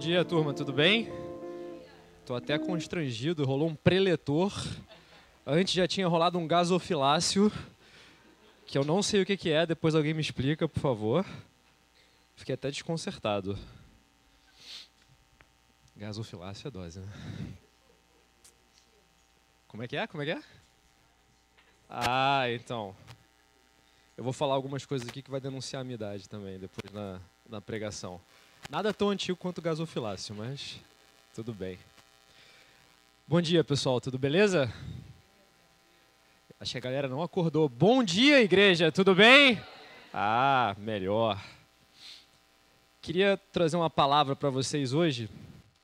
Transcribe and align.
dia, 0.00 0.24
turma, 0.24 0.54
tudo 0.54 0.72
bem? 0.72 1.12
Tô 2.24 2.34
até 2.34 2.58
constrangido, 2.58 3.44
rolou 3.44 3.68
um 3.68 3.74
preletor. 3.74 4.50
Antes 5.46 5.74
já 5.74 5.86
tinha 5.86 6.08
rolado 6.08 6.38
um 6.38 6.48
gasofilácio, 6.48 7.52
que 8.64 8.78
eu 8.78 8.82
não 8.82 9.02
sei 9.02 9.20
o 9.20 9.26
que, 9.26 9.50
é, 9.50 9.66
depois 9.66 9.94
alguém 9.94 10.14
me 10.14 10.22
explica, 10.22 10.66
por 10.66 10.80
favor. 10.80 11.26
Fiquei 12.34 12.54
até 12.54 12.70
desconcertado. 12.70 13.58
Gasofilácio 15.94 16.68
é 16.68 16.70
dose, 16.70 17.00
né? 17.00 17.12
Como 19.68 19.82
é 19.82 19.86
que 19.86 19.98
é? 19.98 20.06
Como 20.06 20.22
é 20.22 20.26
que 20.26 20.32
é? 20.32 20.42
Ah, 21.90 22.44
então. 22.50 22.96
Eu 24.16 24.24
vou 24.24 24.32
falar 24.32 24.54
algumas 24.54 24.86
coisas 24.86 25.06
aqui 25.06 25.20
que 25.20 25.30
vai 25.30 25.42
denunciar 25.42 25.82
a 25.82 25.84
minha 25.84 25.96
idade 25.96 26.26
também, 26.26 26.58
depois 26.58 26.90
na, 26.90 27.20
na 27.46 27.60
pregação. 27.60 28.18
Nada 28.68 28.92
tão 28.92 29.10
antigo 29.10 29.36
quanto 29.36 29.62
gasofilácio, 29.62 30.34
mas 30.34 30.78
tudo 31.34 31.52
bem. 31.52 31.78
Bom 33.26 33.40
dia, 33.40 33.64
pessoal, 33.64 34.00
tudo 34.00 34.18
beleza? 34.18 34.72
Acho 36.60 36.72
que 36.72 36.78
a 36.78 36.80
galera 36.80 37.08
não 37.08 37.22
acordou. 37.22 37.68
Bom 37.68 38.04
dia, 38.04 38.42
igreja, 38.42 38.92
tudo 38.92 39.14
bem? 39.14 39.60
Ah, 40.12 40.74
melhor. 40.78 41.42
Queria 43.00 43.40
trazer 43.50 43.76
uma 43.76 43.88
palavra 43.88 44.36
para 44.36 44.50
vocês 44.50 44.92
hoje, 44.92 45.30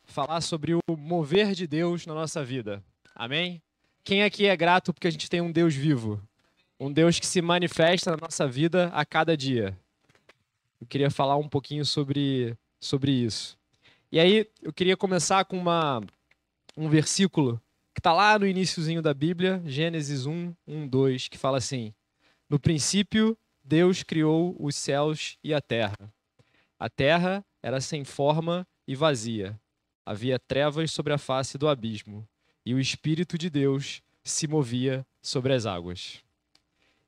falar 0.04 0.40
sobre 0.40 0.74
o 0.74 0.96
mover 0.96 1.52
de 1.54 1.66
Deus 1.66 2.04
na 2.04 2.14
nossa 2.14 2.44
vida. 2.44 2.82
Amém? 3.14 3.62
Quem 4.04 4.22
aqui 4.22 4.46
é 4.46 4.56
grato 4.56 4.92
porque 4.92 5.08
a 5.08 5.10
gente 5.10 5.30
tem 5.30 5.40
um 5.40 5.50
Deus 5.50 5.74
vivo? 5.74 6.20
Um 6.78 6.92
Deus 6.92 7.18
que 7.18 7.26
se 7.26 7.40
manifesta 7.40 8.10
na 8.10 8.18
nossa 8.18 8.46
vida 8.46 8.90
a 8.92 9.04
cada 9.04 9.36
dia. 9.36 9.76
Eu 10.80 10.86
queria 10.86 11.10
falar 11.10 11.36
um 11.36 11.48
pouquinho 11.48 11.84
sobre 11.84 12.54
sobre 12.80 13.12
isso. 13.12 13.58
E 14.10 14.20
aí 14.20 14.48
eu 14.62 14.72
queria 14.72 14.96
começar 14.96 15.44
com 15.44 15.58
uma, 15.58 16.00
um 16.76 16.88
versículo 16.88 17.60
que 17.94 18.00
está 18.00 18.12
lá 18.12 18.38
no 18.38 18.46
iníciozinho 18.46 19.00
da 19.00 19.14
Bíblia, 19.14 19.62
Gênesis 19.64 20.26
1, 20.26 20.54
1, 20.66 20.88
2, 20.88 21.28
que 21.28 21.38
fala 21.38 21.58
assim: 21.58 21.94
No 22.48 22.58
princípio, 22.58 23.36
Deus 23.64 24.02
criou 24.02 24.54
os 24.60 24.76
céus 24.76 25.38
e 25.42 25.52
a 25.52 25.60
terra. 25.60 25.96
A 26.78 26.88
terra 26.88 27.44
era 27.62 27.80
sem 27.80 28.04
forma 28.04 28.66
e 28.86 28.94
vazia. 28.94 29.58
Havia 30.04 30.38
trevas 30.38 30.92
sobre 30.92 31.12
a 31.12 31.18
face 31.18 31.58
do 31.58 31.68
abismo, 31.68 32.28
e 32.64 32.74
o 32.74 32.78
Espírito 32.78 33.36
de 33.36 33.50
Deus 33.50 34.02
se 34.22 34.46
movia 34.46 35.04
sobre 35.20 35.52
as 35.52 35.66
águas. 35.66 36.20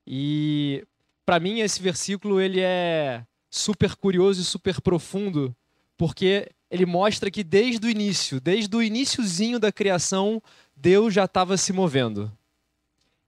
E 0.06 0.84
para 1.25 1.38
mim 1.38 1.60
esse 1.60 1.82
versículo 1.82 2.41
ele 2.41 2.60
é 2.60 3.25
super 3.50 3.94
curioso 3.96 4.41
e 4.41 4.44
super 4.44 4.80
profundo, 4.80 5.54
porque 5.96 6.50
ele 6.70 6.86
mostra 6.86 7.30
que 7.30 7.42
desde 7.42 7.86
o 7.86 7.91
início, 7.91 8.41
desde 8.41 8.74
o 8.77 8.82
iníciozinho 8.82 9.58
da 9.58 9.72
criação, 9.72 10.42
Deus 10.77 11.14
já 11.14 11.24
estava 11.24 11.56
se 11.56 11.72
movendo. 11.72 12.30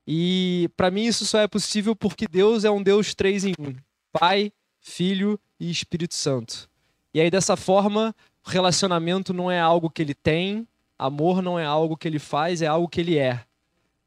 E 0.06 0.68
para 0.76 0.90
mim 0.90 1.04
isso 1.04 1.24
só 1.24 1.38
é 1.38 1.48
possível 1.48 1.94
porque 1.94 2.26
Deus 2.26 2.64
é 2.64 2.70
um 2.70 2.82
Deus 2.82 3.14
três 3.14 3.44
em 3.44 3.52
um: 3.58 3.74
Pai, 4.12 4.52
Filho 4.80 5.38
e 5.58 5.70
Espírito 5.70 6.14
Santo. 6.14 6.68
E 7.12 7.20
aí 7.20 7.30
dessa 7.30 7.56
forma, 7.56 8.14
relacionamento 8.44 9.32
não 9.32 9.50
é 9.50 9.60
algo 9.60 9.90
que 9.90 10.02
ele 10.02 10.14
tem, 10.14 10.66
amor 10.98 11.42
não 11.42 11.58
é 11.58 11.64
algo 11.64 11.96
que 11.96 12.06
ele 12.06 12.18
faz, 12.18 12.62
é 12.62 12.66
algo 12.66 12.88
que 12.88 13.00
ele 13.00 13.18
é. 13.18 13.44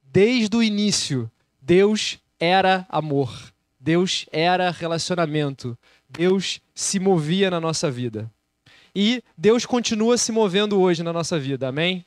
Desde 0.04 0.56
o 0.56 0.64
início, 0.64 1.30
Deus 1.62 2.20
era 2.40 2.86
amor. 2.90 3.54
Deus 3.80 4.26
era 4.32 4.72
relacionamento. 4.72 5.78
Deus 6.18 6.62
se 6.74 7.00
movia 7.00 7.50
na 7.50 7.60
nossa 7.60 7.90
vida. 7.90 8.32
E 8.96 9.24
Deus 9.38 9.66
continua 9.66 10.18
se 10.18 10.32
movendo 10.32 10.80
hoje 10.80 11.02
na 11.02 11.12
nossa 11.12 11.40
vida, 11.40 11.68
amém? 11.68 12.06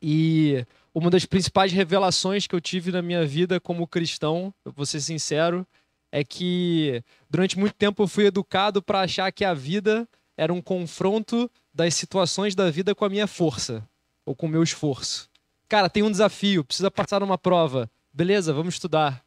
E 0.00 0.64
uma 0.94 1.10
das 1.10 1.26
principais 1.26 1.72
revelações 1.72 2.46
que 2.46 2.54
eu 2.54 2.60
tive 2.60 2.90
na 2.90 3.02
minha 3.02 3.26
vida 3.26 3.60
como 3.60 3.86
cristão, 3.86 4.52
vou 4.64 4.86
ser 4.86 5.00
sincero, 5.00 5.66
é 6.10 6.24
que 6.24 7.04
durante 7.28 7.58
muito 7.58 7.74
tempo 7.74 8.02
eu 8.02 8.08
fui 8.08 8.26
educado 8.26 8.82
para 8.82 9.02
achar 9.02 9.30
que 9.30 9.44
a 9.44 9.52
vida 9.52 10.08
era 10.36 10.52
um 10.52 10.62
confronto 10.62 11.50
das 11.72 11.94
situações 11.94 12.54
da 12.54 12.70
vida 12.70 12.94
com 12.94 13.04
a 13.04 13.10
minha 13.10 13.26
força 13.26 13.86
ou 14.24 14.34
com 14.34 14.46
o 14.46 14.48
meu 14.48 14.62
esforço. 14.62 15.28
Cara, 15.68 15.90
tem 15.90 16.02
um 16.02 16.10
desafio, 16.10 16.64
precisa 16.64 16.90
passar 16.90 17.20
numa 17.20 17.38
prova. 17.38 17.88
Beleza, 18.12 18.52
vamos 18.52 18.74
estudar. 18.74 19.22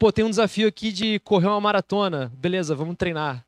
Pô, 0.00 0.10
tem 0.10 0.24
um 0.24 0.30
desafio 0.30 0.66
aqui 0.66 0.90
de 0.90 1.20
correr 1.20 1.46
uma 1.46 1.60
maratona. 1.60 2.32
Beleza, 2.34 2.74
vamos 2.74 2.96
treinar. 2.96 3.44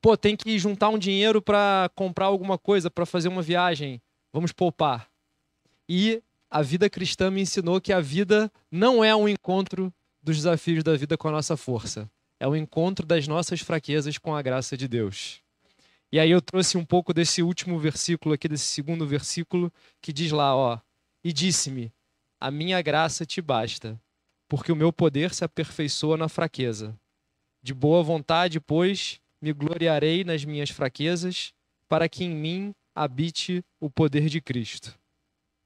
Pô, 0.00 0.16
tem 0.16 0.36
que 0.36 0.56
juntar 0.56 0.90
um 0.90 0.96
dinheiro 0.96 1.42
para 1.42 1.90
comprar 1.92 2.26
alguma 2.26 2.56
coisa, 2.56 2.88
para 2.88 3.04
fazer 3.04 3.26
uma 3.26 3.42
viagem. 3.42 4.00
Vamos 4.32 4.52
poupar. 4.52 5.10
E 5.88 6.22
a 6.48 6.62
vida 6.62 6.88
cristã 6.88 7.32
me 7.32 7.40
ensinou 7.40 7.80
que 7.80 7.92
a 7.92 8.00
vida 8.00 8.48
não 8.70 9.02
é 9.02 9.12
um 9.16 9.28
encontro 9.28 9.92
dos 10.22 10.36
desafios 10.36 10.84
da 10.84 10.94
vida 10.94 11.18
com 11.18 11.26
a 11.26 11.32
nossa 11.32 11.56
força. 11.56 12.08
É 12.38 12.46
o 12.46 12.52
um 12.52 12.56
encontro 12.56 13.04
das 13.04 13.26
nossas 13.26 13.60
fraquezas 13.60 14.18
com 14.18 14.36
a 14.36 14.40
graça 14.40 14.76
de 14.76 14.86
Deus. 14.86 15.40
E 16.12 16.20
aí 16.20 16.30
eu 16.30 16.40
trouxe 16.40 16.78
um 16.78 16.84
pouco 16.84 17.12
desse 17.12 17.42
último 17.42 17.76
versículo 17.76 18.36
aqui, 18.36 18.46
desse 18.46 18.66
segundo 18.66 19.04
versículo, 19.04 19.72
que 20.00 20.12
diz 20.12 20.30
lá, 20.30 20.54
ó, 20.54 20.78
e 21.24 21.32
disse-me: 21.32 21.92
A 22.38 22.52
minha 22.52 22.80
graça 22.82 23.26
te 23.26 23.42
basta, 23.42 24.00
porque 24.48 24.72
o 24.72 24.76
meu 24.76 24.92
poder 24.92 25.34
se 25.34 25.44
aperfeiçoa 25.44 26.16
na 26.16 26.28
fraqueza. 26.28 26.98
De 27.62 27.74
boa 27.74 28.02
vontade, 28.02 28.58
pois, 28.58 29.20
me 29.40 29.52
gloriarei 29.52 30.24
nas 30.24 30.44
minhas 30.44 30.70
fraquezas, 30.70 31.52
para 31.88 32.08
que 32.08 32.24
em 32.24 32.34
mim 32.34 32.74
habite 32.94 33.64
o 33.78 33.90
poder 33.90 34.28
de 34.28 34.40
Cristo. 34.40 34.98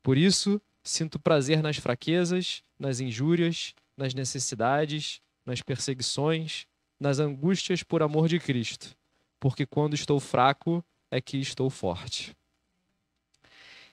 Por 0.03 0.19
isso, 0.19 0.61
sinto 0.83 1.19
prazer 1.19 1.63
nas 1.63 1.77
fraquezas, 1.77 2.63
nas 2.79 3.01
injúrias, 3.01 3.75
nas 3.97 4.15
necessidades, 4.15 5.21
nas 5.47 5.63
perseguições, 5.63 6.67
nas 6.99 7.19
angústias 7.19 7.83
por 7.83 8.03
amor 8.03 8.29
de 8.29 8.39
Cristo, 8.39 8.97
porque 9.41 9.67
quando 9.67 9.95
estou 9.95 10.21
fraco 10.21 10.85
é 11.11 11.21
que 11.21 11.37
estou 11.39 11.69
forte. 11.69 12.37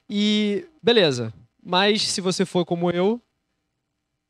E 0.09 0.67
beleza, 0.81 1.33
mas 1.63 2.01
se 2.07 2.21
você 2.21 2.45
for 2.45 2.65
como 2.65 2.89
eu, 2.89 3.21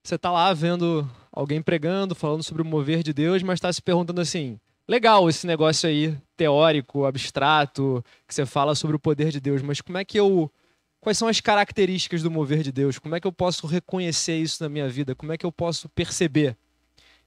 você 0.10 0.16
está 0.16 0.32
lá 0.32 0.52
vendo 0.54 1.08
alguém 1.32 1.62
pregando, 1.62 2.16
falando 2.16 2.44
sobre 2.44 2.64
o 2.64 2.66
mover 2.66 3.04
de 3.04 3.14
Deus, 3.14 3.44
mas 3.44 3.58
está 3.58 3.72
se 3.72 3.80
perguntando 3.80 4.20
assim: 4.20 4.60
legal 4.88 5.30
esse 5.30 5.46
negócio 5.46 5.88
aí 5.88 6.18
teórico, 6.36 7.06
abstrato, 7.06 8.04
que 8.28 8.34
você 8.34 8.44
fala 8.44 8.74
sobre 8.74 8.96
o 8.96 9.00
poder 9.00 9.30
de 9.30 9.40
Deus, 9.40 9.62
mas 9.62 9.82
como 9.82 10.00
é 10.00 10.04
que 10.04 10.20
eu 10.20 10.52
quais 11.00 11.18
são 11.18 11.28
as 11.28 11.40
características 11.40 12.24
do 12.24 12.32
mover 12.32 12.64
de 12.64 12.72
Deus? 12.72 12.98
Como 12.98 13.16
é 13.16 13.20
que 13.20 13.28
eu 13.28 13.32
posso 13.32 13.68
reconhecer 13.68 14.38
isso 14.38 14.64
na 14.64 14.68
minha 14.68 14.90
vida? 14.90 15.14
Como 15.14 15.32
é 15.32 15.38
que 15.38 15.46
eu 15.46 15.52
posso 15.52 15.88
perceber? 15.90 16.58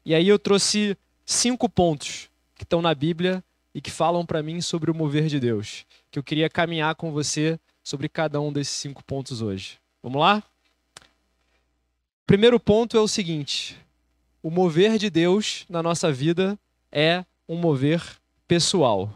E 0.04 0.12
aí 0.12 0.26
eu 0.26 0.38
trouxe 0.38 0.96
cinco 1.24 1.68
pontos 1.68 2.28
que 2.56 2.64
estão 2.64 2.82
na 2.82 2.94
Bíblia 2.94 3.44
e 3.72 3.80
que 3.80 3.92
falam 3.92 4.26
para 4.26 4.42
mim 4.42 4.60
sobre 4.60 4.90
o 4.90 4.94
mover 4.94 5.26
de 5.26 5.38
Deus, 5.38 5.86
que 6.10 6.18
eu 6.18 6.22
queria 6.22 6.50
caminhar 6.50 6.96
com 6.96 7.12
você 7.12 7.58
sobre 7.82 8.08
cada 8.08 8.40
um 8.40 8.52
desses 8.52 8.74
cinco 8.74 9.04
pontos 9.04 9.40
hoje. 9.40 9.78
Vamos 10.02 10.20
lá? 10.20 10.42
Primeiro 12.32 12.58
ponto 12.58 12.96
é 12.96 13.00
o 13.00 13.06
seguinte: 13.06 13.76
o 14.42 14.50
mover 14.50 14.96
de 14.96 15.10
Deus 15.10 15.66
na 15.68 15.82
nossa 15.82 16.10
vida 16.10 16.58
é 16.90 17.26
um 17.46 17.56
mover 17.56 18.02
pessoal. 18.48 19.12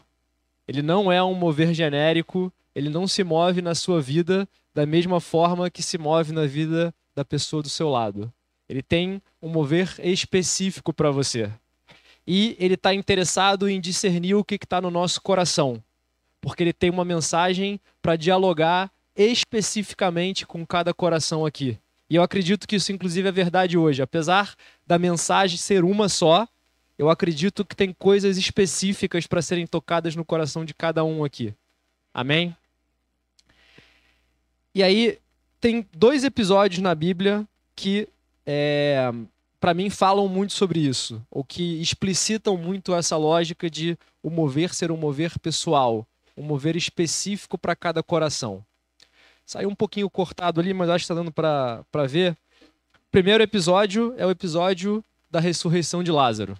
Ele 0.68 0.82
não 0.82 1.10
é 1.10 1.22
um 1.24 1.32
mover 1.32 1.72
genérico, 1.72 2.52
ele 2.74 2.90
não 2.90 3.08
se 3.08 3.24
move 3.24 3.62
na 3.62 3.74
sua 3.74 4.02
vida 4.02 4.46
da 4.74 4.84
mesma 4.84 5.18
forma 5.18 5.70
que 5.70 5.82
se 5.82 5.96
move 5.96 6.30
na 6.30 6.44
vida 6.44 6.94
da 7.14 7.24
pessoa 7.24 7.62
do 7.62 7.70
seu 7.70 7.88
lado. 7.88 8.30
Ele 8.68 8.82
tem 8.82 9.22
um 9.40 9.48
mover 9.48 9.94
específico 10.00 10.92
para 10.92 11.10
você. 11.10 11.50
E 12.26 12.54
ele 12.58 12.74
está 12.74 12.92
interessado 12.92 13.66
em 13.66 13.80
discernir 13.80 14.34
o 14.34 14.44
que 14.44 14.56
está 14.56 14.78
no 14.78 14.90
nosso 14.90 15.22
coração, 15.22 15.82
porque 16.38 16.62
ele 16.62 16.72
tem 16.74 16.90
uma 16.90 17.02
mensagem 17.02 17.80
para 18.02 18.14
dialogar 18.14 18.92
especificamente 19.16 20.46
com 20.46 20.66
cada 20.66 20.92
coração 20.92 21.46
aqui. 21.46 21.78
E 22.08 22.14
eu 22.14 22.22
acredito 22.22 22.68
que 22.68 22.76
isso, 22.76 22.92
inclusive, 22.92 23.28
é 23.28 23.32
verdade 23.32 23.76
hoje. 23.76 24.00
Apesar 24.00 24.54
da 24.86 24.98
mensagem 24.98 25.58
ser 25.58 25.84
uma 25.84 26.08
só, 26.08 26.46
eu 26.98 27.10
acredito 27.10 27.64
que 27.64 27.76
tem 27.76 27.92
coisas 27.92 28.36
específicas 28.36 29.26
para 29.26 29.42
serem 29.42 29.66
tocadas 29.66 30.14
no 30.14 30.24
coração 30.24 30.64
de 30.64 30.72
cada 30.72 31.04
um 31.04 31.24
aqui. 31.24 31.52
Amém? 32.14 32.56
E 34.74 34.82
aí, 34.82 35.18
tem 35.60 35.86
dois 35.92 36.22
episódios 36.22 36.80
na 36.80 36.94
Bíblia 36.94 37.46
que, 37.74 38.08
é, 38.46 39.10
para 39.58 39.74
mim, 39.74 39.90
falam 39.90 40.28
muito 40.28 40.52
sobre 40.52 40.78
isso, 40.78 41.20
ou 41.30 41.42
que 41.42 41.80
explicitam 41.80 42.56
muito 42.56 42.94
essa 42.94 43.16
lógica 43.16 43.68
de 43.68 43.98
o 44.22 44.30
mover 44.30 44.72
ser 44.74 44.90
um 44.90 44.96
mover 44.96 45.38
pessoal, 45.38 46.06
um 46.36 46.42
mover 46.42 46.76
específico 46.76 47.58
para 47.58 47.74
cada 47.74 48.02
coração. 48.02 48.64
Saiu 49.46 49.68
um 49.68 49.74
pouquinho 49.74 50.10
cortado 50.10 50.60
ali, 50.60 50.74
mas 50.74 50.90
acho 50.90 51.02
que 51.02 51.12
está 51.12 51.14
dando 51.14 51.30
para 51.30 52.06
ver. 52.08 52.36
Primeiro 53.12 53.44
episódio 53.44 54.12
é 54.18 54.26
o 54.26 54.30
episódio 54.30 55.04
da 55.30 55.38
ressurreição 55.38 56.02
de 56.02 56.10
Lázaro. 56.10 56.58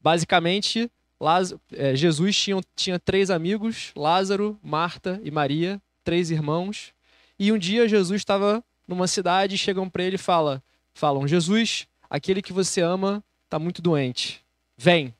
Basicamente, 0.00 0.90
Lázaro, 1.20 1.60
é, 1.72 1.94
Jesus 1.94 2.36
tinha, 2.36 2.60
tinha 2.74 2.98
três 2.98 3.30
amigos, 3.30 3.92
Lázaro, 3.94 4.58
Marta 4.62 5.20
e 5.22 5.30
Maria, 5.30 5.80
três 6.02 6.30
irmãos. 6.30 6.92
E 7.38 7.52
um 7.52 7.58
dia 7.58 7.88
Jesus 7.88 8.20
estava 8.20 8.64
numa 8.86 9.06
cidade 9.06 9.56
chegam 9.56 9.88
para 9.88 10.02
ele 10.02 10.16
e 10.16 10.18
fala, 10.18 10.62
falam: 10.92 11.26
Jesus, 11.26 11.86
aquele 12.10 12.42
que 12.42 12.52
você 12.52 12.80
ama 12.80 13.22
está 13.44 13.58
muito 13.58 13.80
doente. 13.80 14.42
Vem. 14.76 15.14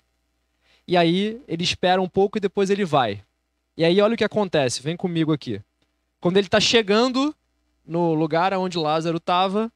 E 0.87 0.97
aí 0.97 1.41
ele 1.47 1.63
espera 1.63 2.03
um 2.03 2.09
pouco 2.09 2.39
e 2.39 2.41
depois 2.41 2.71
ele 2.71 2.85
vai. 2.85 3.23
E 3.77 3.85
aí 3.85 4.01
olha 4.01 4.15
o 4.15 4.17
que 4.17 4.25
acontece, 4.25 4.83
vem 4.83 4.97
comigo 4.97 5.33
aqui. 5.33 5.61
Quando 6.21 6.37
ele 6.37 6.47
está 6.47 6.61
chegando 6.61 7.35
no 7.87 8.15
lugar 8.15 8.53
onde 8.55 8.79
Lázaro 8.79 9.19
estava, 9.19 9.71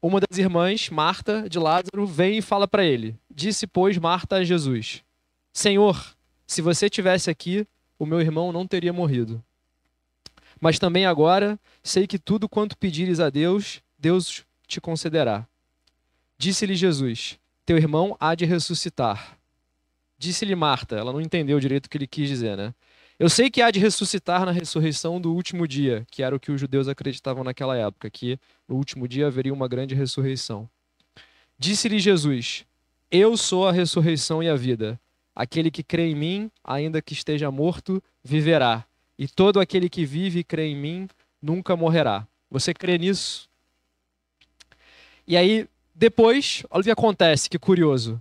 uma 0.00 0.20
das 0.20 0.38
irmãs, 0.38 0.88
Marta, 0.90 1.48
de 1.48 1.58
Lázaro, 1.58 2.06
vem 2.06 2.38
e 2.38 2.42
fala 2.42 2.68
para 2.68 2.84
ele: 2.84 3.16
Disse, 3.30 3.66
pois, 3.66 3.96
Marta 3.98 4.36
a 4.36 4.44
Jesus: 4.44 5.02
Senhor, 5.52 6.14
se 6.46 6.60
você 6.62 6.88
tivesse 6.90 7.30
aqui, 7.30 7.66
o 7.98 8.06
meu 8.06 8.20
irmão 8.20 8.52
não 8.52 8.66
teria 8.66 8.92
morrido. 8.92 9.42
Mas 10.60 10.78
também 10.78 11.06
agora 11.06 11.58
sei 11.82 12.06
que 12.06 12.18
tudo 12.18 12.48
quanto 12.48 12.76
pedires 12.76 13.20
a 13.20 13.30
Deus, 13.30 13.82
Deus 13.98 14.44
te 14.66 14.80
concederá. 14.80 15.46
Disse-lhe 16.36 16.74
Jesus: 16.74 17.38
Teu 17.64 17.76
irmão 17.76 18.16
há 18.20 18.34
de 18.34 18.44
ressuscitar. 18.44 19.38
Disse-lhe 20.18 20.54
Marta, 20.54 20.96
ela 20.96 21.12
não 21.12 21.20
entendeu 21.20 21.58
direito 21.58 21.86
o 21.86 21.90
que 21.90 21.96
ele 21.96 22.06
quis 22.06 22.28
dizer, 22.28 22.56
né? 22.56 22.74
Eu 23.20 23.28
sei 23.28 23.50
que 23.50 23.60
há 23.60 23.70
de 23.70 23.78
ressuscitar 23.78 24.46
na 24.46 24.50
ressurreição 24.50 25.20
do 25.20 25.34
último 25.34 25.68
dia, 25.68 26.06
que 26.10 26.22
era 26.22 26.34
o 26.34 26.40
que 26.40 26.50
os 26.50 26.58
judeus 26.58 26.88
acreditavam 26.88 27.44
naquela 27.44 27.76
época, 27.76 28.08
que 28.08 28.38
no 28.66 28.76
último 28.76 29.06
dia 29.06 29.26
haveria 29.26 29.52
uma 29.52 29.68
grande 29.68 29.94
ressurreição. 29.94 30.66
Disse-lhe 31.58 31.98
Jesus: 31.98 32.64
Eu 33.10 33.36
sou 33.36 33.68
a 33.68 33.72
ressurreição 33.72 34.42
e 34.42 34.48
a 34.48 34.56
vida. 34.56 34.98
Aquele 35.36 35.70
que 35.70 35.82
crê 35.82 36.08
em 36.08 36.14
mim, 36.14 36.50
ainda 36.64 37.02
que 37.02 37.12
esteja 37.12 37.50
morto, 37.50 38.02
viverá. 38.24 38.86
E 39.18 39.28
todo 39.28 39.60
aquele 39.60 39.90
que 39.90 40.06
vive 40.06 40.38
e 40.38 40.44
crê 40.44 40.68
em 40.68 40.76
mim 40.76 41.06
nunca 41.42 41.76
morrerá. 41.76 42.26
Você 42.50 42.72
crê 42.72 42.96
nisso? 42.96 43.50
E 45.28 45.36
aí, 45.36 45.68
depois, 45.94 46.64
olha 46.70 46.80
o 46.80 46.84
que 46.84 46.90
acontece, 46.90 47.50
que 47.50 47.58
curioso. 47.58 48.18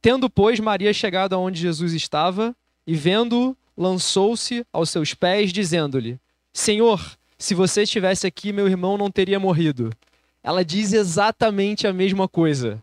Tendo, 0.00 0.28
pois, 0.28 0.58
Maria 0.58 0.92
chegado 0.92 1.32
aonde 1.32 1.60
Jesus 1.60 1.92
estava 1.92 2.56
e 2.84 2.96
vendo 2.96 3.56
lançou-se 3.76 4.64
aos 4.72 4.90
seus 4.90 5.14
pés, 5.14 5.52
dizendo-lhe: 5.52 6.18
Senhor, 6.52 7.16
se 7.38 7.54
você 7.54 7.82
estivesse 7.82 8.26
aqui, 8.26 8.52
meu 8.52 8.68
irmão 8.68 8.96
não 8.96 9.10
teria 9.10 9.40
morrido. 9.40 9.90
Ela 10.42 10.64
diz 10.64 10.92
exatamente 10.92 11.86
a 11.86 11.92
mesma 11.92 12.28
coisa. 12.28 12.82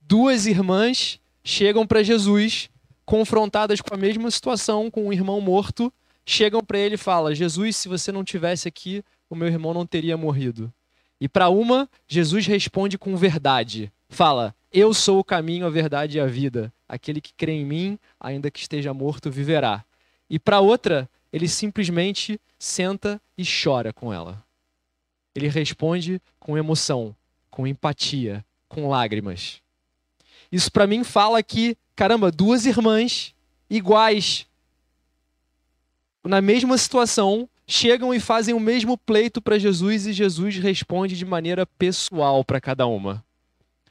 Duas 0.00 0.46
irmãs 0.46 1.20
chegam 1.42 1.86
para 1.86 2.02
Jesus, 2.02 2.70
confrontadas 3.04 3.80
com 3.80 3.94
a 3.94 3.98
mesma 3.98 4.30
situação, 4.30 4.90
com 4.90 5.06
um 5.06 5.12
irmão 5.12 5.40
morto, 5.40 5.92
chegam 6.26 6.62
para 6.62 6.78
ele 6.78 6.94
e 6.94 6.98
falam: 6.98 7.34
Jesus, 7.34 7.76
se 7.76 7.88
você 7.88 8.10
não 8.10 8.24
tivesse 8.24 8.68
aqui, 8.68 9.02
o 9.28 9.34
meu 9.34 9.48
irmão 9.48 9.74
não 9.74 9.86
teria 9.86 10.16
morrido. 10.16 10.72
E 11.20 11.28
para 11.28 11.48
uma, 11.48 11.88
Jesus 12.06 12.46
responde 12.46 12.98
com 12.98 13.16
verdade. 13.16 13.92
Fala: 14.08 14.54
Eu 14.72 14.92
sou 14.92 15.18
o 15.18 15.24
caminho, 15.24 15.66
a 15.66 15.70
verdade 15.70 16.18
e 16.18 16.20
a 16.20 16.26
vida. 16.26 16.72
Aquele 16.88 17.20
que 17.20 17.32
crê 17.34 17.52
em 17.52 17.64
mim, 17.64 17.98
ainda 18.20 18.50
que 18.50 18.60
esteja 18.60 18.92
morto, 18.92 19.30
viverá. 19.30 19.84
E 20.34 20.38
para 20.40 20.58
outra, 20.58 21.08
ele 21.32 21.46
simplesmente 21.46 22.40
senta 22.58 23.22
e 23.38 23.44
chora 23.44 23.92
com 23.92 24.12
ela. 24.12 24.44
Ele 25.32 25.46
responde 25.46 26.20
com 26.40 26.58
emoção, 26.58 27.14
com 27.48 27.68
empatia, 27.68 28.44
com 28.68 28.88
lágrimas. 28.88 29.62
Isso 30.50 30.72
para 30.72 30.88
mim 30.88 31.04
fala 31.04 31.40
que, 31.40 31.78
caramba, 31.94 32.32
duas 32.32 32.66
irmãs 32.66 33.32
iguais, 33.70 34.44
na 36.24 36.40
mesma 36.40 36.76
situação, 36.78 37.48
chegam 37.64 38.12
e 38.12 38.18
fazem 38.18 38.56
o 38.56 38.58
mesmo 38.58 38.98
pleito 38.98 39.40
para 39.40 39.56
Jesus 39.56 40.04
e 40.08 40.12
Jesus 40.12 40.56
responde 40.56 41.16
de 41.16 41.24
maneira 41.24 41.64
pessoal 41.64 42.44
para 42.44 42.60
cada 42.60 42.88
uma. 42.88 43.24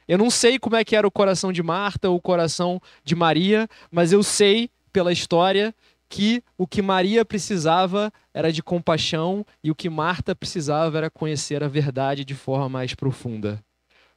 Eu 0.06 0.18
não 0.18 0.28
sei 0.28 0.58
como 0.58 0.76
é 0.76 0.84
que 0.84 0.94
era 0.94 1.08
o 1.08 1.10
coração 1.10 1.50
de 1.50 1.62
Marta 1.62 2.10
ou 2.10 2.16
o 2.16 2.20
coração 2.20 2.82
de 3.02 3.14
Maria, 3.14 3.66
mas 3.90 4.12
eu 4.12 4.22
sei 4.22 4.68
pela 4.92 5.10
história 5.10 5.74
que 6.14 6.44
o 6.56 6.64
que 6.64 6.80
Maria 6.80 7.24
precisava 7.24 8.12
era 8.32 8.52
de 8.52 8.62
compaixão 8.62 9.44
e 9.64 9.70
o 9.72 9.74
que 9.74 9.90
Marta 9.90 10.32
precisava 10.32 10.96
era 10.96 11.10
conhecer 11.10 11.60
a 11.64 11.66
verdade 11.66 12.24
de 12.24 12.36
forma 12.36 12.68
mais 12.68 12.94
profunda. 12.94 13.60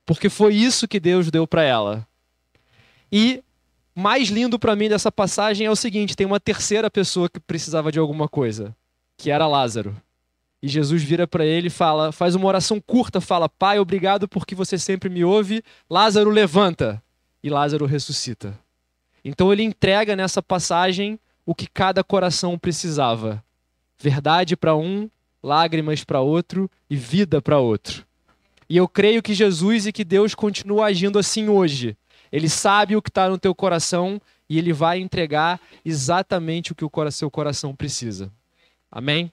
Porque 0.06 0.30
foi 0.30 0.54
isso 0.54 0.88
que 0.88 1.00
Deus 1.00 1.32
deu 1.32 1.48
para 1.48 1.64
ela. 1.64 2.08
E 3.12 3.44
mais 3.96 4.28
lindo 4.28 4.60
para 4.60 4.76
mim 4.76 4.88
dessa 4.88 5.12
passagem 5.12 5.66
é 5.66 5.72
o 5.72 5.76
seguinte: 5.76 6.16
tem 6.16 6.28
uma 6.28 6.40
terceira 6.40 6.88
pessoa 6.88 7.28
que 7.28 7.40
precisava 7.40 7.92
de 7.92 7.98
alguma 7.98 8.28
coisa, 8.28 8.76
que 9.18 9.32
era 9.32 9.48
Lázaro. 9.48 10.00
E 10.62 10.68
Jesus 10.68 11.02
vira 11.02 11.26
para 11.26 11.48
ele 11.48 11.66
e 11.66 11.72
fala, 11.72 12.12
faz 12.12 12.36
uma 12.36 12.46
oração 12.46 12.80
curta, 12.80 13.20
fala: 13.20 13.50
"Pai, 13.50 13.80
obrigado 13.80 14.28
porque 14.28 14.54
você 14.54 14.78
sempre 14.78 15.10
me 15.10 15.24
ouve. 15.24 15.64
Lázaro 15.90 16.30
levanta." 16.30 17.02
E 17.42 17.50
Lázaro 17.50 17.88
ressuscita. 17.88 18.56
Então 19.26 19.52
ele 19.52 19.64
entrega 19.64 20.16
nessa 20.16 20.44
passagem 20.44 21.20
o 21.48 21.56
que 21.56 21.66
cada 21.66 22.04
coração 22.04 22.60
precisava: 22.60 23.42
verdade 23.98 24.58
para 24.58 24.76
um, 24.76 25.10
lágrimas 25.42 26.04
para 26.04 26.20
outro 26.20 26.70
e 26.90 26.96
vida 26.98 27.42
para 27.42 27.58
outro. 27.58 28.06
E 28.70 28.76
eu 28.76 28.86
creio 28.86 29.24
que 29.24 29.34
Jesus 29.34 29.88
e 29.88 29.94
que 29.94 30.04
Deus 30.04 30.36
continua 30.36 30.88
agindo 30.88 31.18
assim 31.18 31.48
hoje. 31.48 31.98
Ele 32.30 32.50
sabe 32.50 32.98
o 32.98 33.02
que 33.02 33.10
está 33.10 33.30
no 33.30 33.38
teu 33.38 33.56
coração 33.56 34.22
e 34.50 34.58
ele 34.58 34.74
vai 34.74 35.00
entregar 35.00 35.62
exatamente 35.86 36.74
o 36.74 36.76
que 36.76 36.84
o 36.84 37.12
seu 37.12 37.32
coração 37.32 37.74
precisa. 37.74 38.30
Amém? 38.92 39.32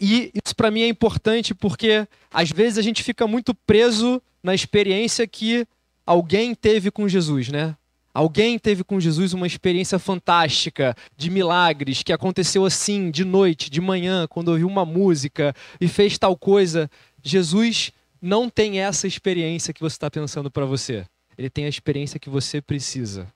E 0.00 0.32
isso 0.34 0.56
para 0.56 0.70
mim 0.70 0.80
é 0.80 0.88
importante 0.88 1.54
porque 1.54 2.08
às 2.30 2.50
vezes 2.50 2.78
a 2.78 2.82
gente 2.82 3.02
fica 3.02 3.26
muito 3.26 3.54
preso 3.54 4.22
na 4.42 4.54
experiência 4.54 5.26
que 5.26 5.66
alguém 6.06 6.54
teve 6.54 6.90
com 6.90 7.06
Jesus, 7.06 7.50
né? 7.50 7.76
Alguém 8.12 8.58
teve 8.58 8.82
com 8.82 8.98
Jesus 8.98 9.32
uma 9.32 9.46
experiência 9.46 9.98
fantástica 9.98 10.96
de 11.16 11.30
milagres, 11.30 12.02
que 12.02 12.12
aconteceu 12.12 12.64
assim, 12.64 13.10
de 13.10 13.24
noite, 13.24 13.70
de 13.70 13.80
manhã, 13.80 14.26
quando 14.28 14.48
ouviu 14.48 14.66
uma 14.66 14.84
música 14.84 15.54
e 15.80 15.86
fez 15.86 16.18
tal 16.18 16.36
coisa. 16.36 16.90
Jesus 17.22 17.92
não 18.20 18.50
tem 18.50 18.80
essa 18.80 19.06
experiência 19.06 19.72
que 19.72 19.80
você 19.80 19.94
está 19.94 20.10
pensando 20.10 20.50
para 20.50 20.66
você. 20.66 21.06
Ele 21.38 21.48
tem 21.48 21.66
a 21.66 21.68
experiência 21.68 22.18
que 22.18 22.28
você 22.28 22.60
precisa. 22.60 23.28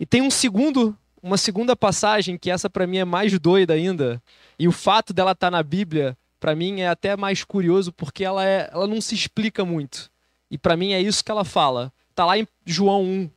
E 0.00 0.06
tem 0.06 0.22
um 0.22 0.30
segundo, 0.30 0.96
uma 1.22 1.36
segunda 1.36 1.76
passagem 1.76 2.38
que 2.38 2.50
essa 2.50 2.68
para 2.70 2.86
mim 2.86 2.98
é 2.98 3.04
mais 3.04 3.38
doida 3.38 3.74
ainda. 3.74 4.22
E 4.58 4.66
o 4.66 4.72
fato 4.72 5.12
dela 5.12 5.32
estar 5.32 5.48
tá 5.48 5.50
na 5.50 5.62
Bíblia, 5.62 6.16
para 6.40 6.54
mim 6.54 6.80
é 6.80 6.88
até 6.88 7.16
mais 7.16 7.44
curioso 7.44 7.92
porque 7.92 8.24
ela, 8.24 8.44
é, 8.44 8.70
ela 8.72 8.86
não 8.86 9.00
se 9.00 9.14
explica 9.14 9.64
muito. 9.64 10.10
E 10.50 10.56
para 10.56 10.76
mim 10.76 10.92
é 10.92 11.00
isso 11.00 11.22
que 11.22 11.30
ela 11.30 11.44
fala. 11.44 11.92
Está 12.16 12.24
lá 12.24 12.38
em 12.38 12.48
João 12.64 13.04
1. 13.04 13.30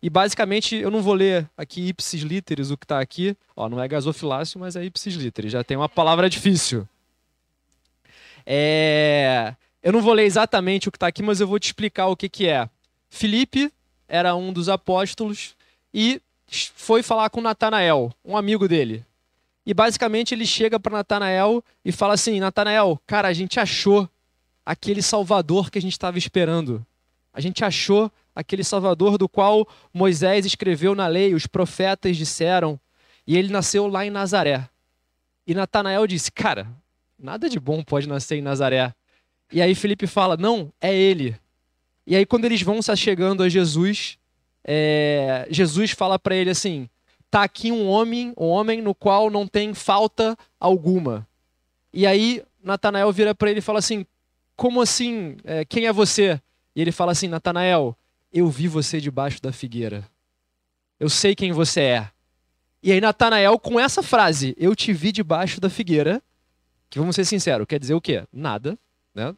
E 0.00 0.08
basicamente, 0.08 0.76
eu 0.76 0.88
não 0.88 1.02
vou 1.02 1.14
ler 1.14 1.50
aqui 1.56 1.88
ipsis 1.88 2.22
literis 2.22 2.70
o 2.70 2.76
que 2.76 2.84
está 2.84 3.00
aqui. 3.00 3.36
Ó, 3.56 3.68
não 3.68 3.82
é 3.82 3.88
gasofilácio, 3.88 4.60
mas 4.60 4.76
é 4.76 4.84
ipsis 4.84 5.16
literis. 5.16 5.50
Já 5.50 5.64
tem 5.64 5.76
uma 5.76 5.88
palavra 5.88 6.30
difícil. 6.30 6.86
É... 8.46 9.56
Eu 9.82 9.92
não 9.92 10.00
vou 10.00 10.12
ler 10.12 10.26
exatamente 10.26 10.88
o 10.88 10.92
que 10.92 10.96
está 10.96 11.08
aqui, 11.08 11.24
mas 11.24 11.40
eu 11.40 11.48
vou 11.48 11.58
te 11.58 11.64
explicar 11.64 12.06
o 12.06 12.14
que, 12.16 12.28
que 12.28 12.46
é. 12.46 12.70
Filipe 13.10 13.72
era 14.06 14.36
um 14.36 14.52
dos 14.52 14.68
apóstolos 14.68 15.56
e 15.92 16.22
foi 16.76 17.02
falar 17.02 17.30
com 17.30 17.40
Natanael, 17.40 18.14
um 18.24 18.36
amigo 18.36 18.68
dele. 18.68 19.04
E 19.66 19.74
basicamente 19.74 20.32
ele 20.32 20.46
chega 20.46 20.78
para 20.78 20.98
Natanael 20.98 21.64
e 21.84 21.90
fala 21.90 22.14
assim: 22.14 22.38
Natanael, 22.38 23.00
cara, 23.08 23.26
a 23.26 23.32
gente 23.32 23.58
achou 23.58 24.08
aquele 24.64 25.02
Salvador 25.02 25.68
que 25.68 25.78
a 25.78 25.82
gente 25.82 25.94
estava 25.94 26.16
esperando. 26.16 26.86
A 27.34 27.40
gente 27.40 27.64
achou 27.64 28.10
aquele 28.34 28.62
Salvador 28.62 29.18
do 29.18 29.28
qual 29.28 29.68
Moisés 29.92 30.46
escreveu 30.46 30.94
na 30.94 31.08
lei, 31.08 31.34
os 31.34 31.46
profetas 31.46 32.16
disseram, 32.16 32.78
e 33.26 33.36
ele 33.36 33.52
nasceu 33.52 33.88
lá 33.88 34.06
em 34.06 34.10
Nazaré. 34.10 34.68
E 35.44 35.52
Natanael 35.52 36.06
disse: 36.06 36.30
Cara, 36.30 36.66
nada 37.18 37.48
de 37.48 37.58
bom 37.58 37.82
pode 37.82 38.08
nascer 38.08 38.38
em 38.38 38.42
Nazaré. 38.42 38.94
E 39.52 39.60
aí 39.60 39.74
Felipe 39.74 40.06
fala: 40.06 40.36
Não, 40.36 40.72
é 40.80 40.94
ele. 40.94 41.36
E 42.06 42.14
aí, 42.14 42.24
quando 42.24 42.44
eles 42.44 42.62
vão 42.62 42.82
se 42.82 42.94
chegando 42.96 43.42
a 43.42 43.48
Jesus, 43.48 44.18
é, 44.62 45.46
Jesus 45.50 45.90
fala 45.90 46.18
para 46.18 46.36
ele 46.36 46.50
assim: 46.50 46.88
Tá 47.30 47.42
aqui 47.42 47.72
um 47.72 47.88
homem, 47.88 48.32
um 48.38 48.46
homem 48.46 48.80
no 48.80 48.94
qual 48.94 49.28
não 49.30 49.46
tem 49.46 49.74
falta 49.74 50.36
alguma. 50.60 51.26
E 51.92 52.06
aí 52.06 52.42
Natanael 52.62 53.10
vira 53.12 53.34
para 53.34 53.50
ele 53.50 53.58
e 53.58 53.62
fala 53.62 53.78
assim: 53.80 54.06
Como 54.56 54.80
assim? 54.80 55.36
É, 55.44 55.64
quem 55.64 55.86
é 55.86 55.92
você? 55.92 56.40
E 56.74 56.80
ele 56.80 56.92
fala 56.92 57.12
assim: 57.12 57.28
Natanael, 57.28 57.96
eu 58.32 58.48
vi 58.48 58.68
você 58.68 59.00
debaixo 59.00 59.40
da 59.40 59.52
figueira. 59.52 60.04
Eu 60.98 61.08
sei 61.08 61.34
quem 61.34 61.52
você 61.52 61.80
é. 61.80 62.10
E 62.82 62.92
aí 62.92 63.00
Natanael, 63.00 63.58
com 63.58 63.80
essa 63.80 64.02
frase, 64.02 64.54
eu 64.58 64.76
te 64.76 64.92
vi 64.92 65.10
debaixo 65.10 65.60
da 65.60 65.70
figueira, 65.70 66.22
que 66.90 66.98
vamos 66.98 67.16
ser 67.16 67.24
sinceros, 67.24 67.66
quer 67.66 67.78
dizer 67.78 67.94
o 67.94 68.00
quê? 68.00 68.24
Nada, 68.32 68.78
né? 69.14 69.34